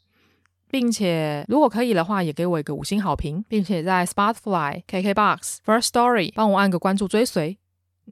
[0.70, 7.58] 并且，如果可以的话，也给我一个五星好评，并且在 Spotify、KKBox、First Story 帮我按个关注追随，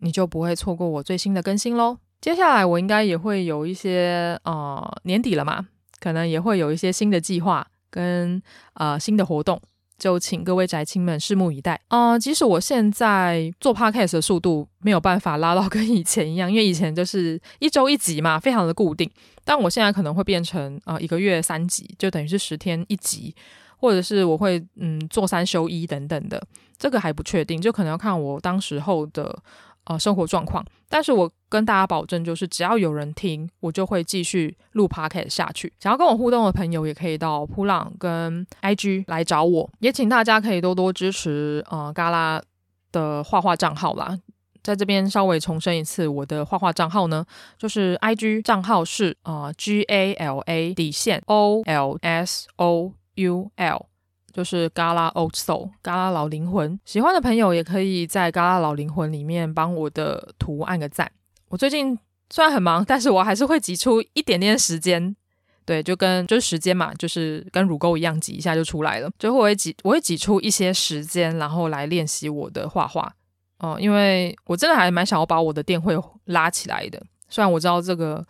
[0.02, 2.00] 你就不会错过我最新的更新喽。
[2.20, 5.70] 接下来我应该也会有一些呃年底了嘛，
[6.00, 8.42] 可能也会有一些新的计划跟
[8.74, 9.62] 呃新的活动。
[9.98, 19.12] 就请各位宅青们拭目以待啊、即使我现在做 podcast 的速度没有办法拉到跟以前一样， 因为以前就是一周一集嘛，非常的固定。
[19.44, 23.36] 但我现在可能会变成啊、一个月三集，就等于是十天一集，
[23.76, 26.42] 或者是我会嗯做三休一等等的，
[26.78, 29.38] 这个还不确定，就可能要看我当时候的。
[29.90, 35.74] 呃，生活状况，但是我跟大家保证，就是只要有人听，我就会继续录 podcast 下去。
[35.80, 42.40] 想要跟我互动的朋友，也可以到噗浪跟 IG 来找我，也请大家可以多多支持呃嘎拉
[42.92, 44.20] 的画画账号啦。
[44.62, 47.26] 在这边稍微重申一次，我的画画账号呢，
[47.58, 53.89] 就是 IG 账号是呃 G A L A 底线 O L S O U L。
[54.34, 56.80] 就是嘎拉 Old Soul，嘎拉老灵魂。
[56.86, 61.12] 喜欢的朋友也可以在嘎拉老灵魂里面帮我的图按个赞。
[61.50, 61.98] 我最近
[62.30, 65.16] 虽然很忙，但是我还是会挤出一点点时间，
[65.66, 69.10] 对，就跟就是时间嘛，就是跟乳沟一样挤一下就出来了。
[69.18, 73.14] 就会挤，我会挤出一些时间，然后来练习我的画画。
[73.60, 75.94] 哦、因为我真的还蛮想要把我的店会
[76.26, 78.26] 拉起来的，虽然我知道这个。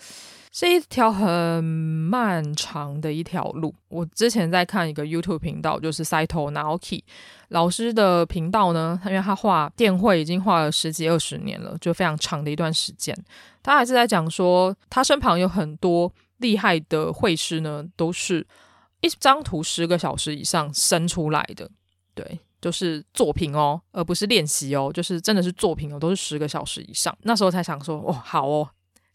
[0.52, 3.74] 是一条很漫长的一条路。
[3.88, 7.04] 我之前在看一个 YouTube 频道，就是 Saito Naoki
[7.50, 13.16] 老师的频道呢，他因为他画电绘已经画了十几二十年了，就非常长的一段时间。
[13.62, 18.46] 他还是在讲说，他身旁有很多厉害的绘师呢，都是
[19.02, 21.70] 一张图十个小时以上生出来的。
[22.16, 27.16] 对，就是作品哦，而不是练习哦，就是真的是作品哦，都是十个小时以上。
[27.22, 28.68] 那时候才想说，哦，好哦。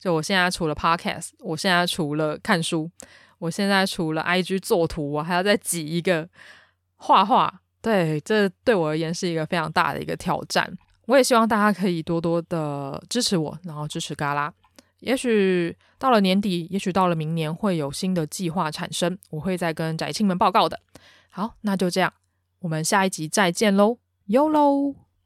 [0.04, 2.90] 就我现在除了 Podcast，我现在除了看书，
[3.38, 6.28] 我现在除了 IG 做图，我还要再挤一个
[6.96, 7.62] 画画。
[7.80, 10.70] 对，这对我而言是一个非常大的一个挑战。
[11.06, 14.52] 我也希望大家可以多多的支持我，然后支持嘎拉。
[14.98, 20.78] 也许到了年底，也许到了明年会有新的计划产生，我会再跟宅青们报告的。
[21.30, 22.12] 好，那就这样，
[22.58, 23.96] 我们下一集再见喽，
[24.26, 25.03] 哟喽。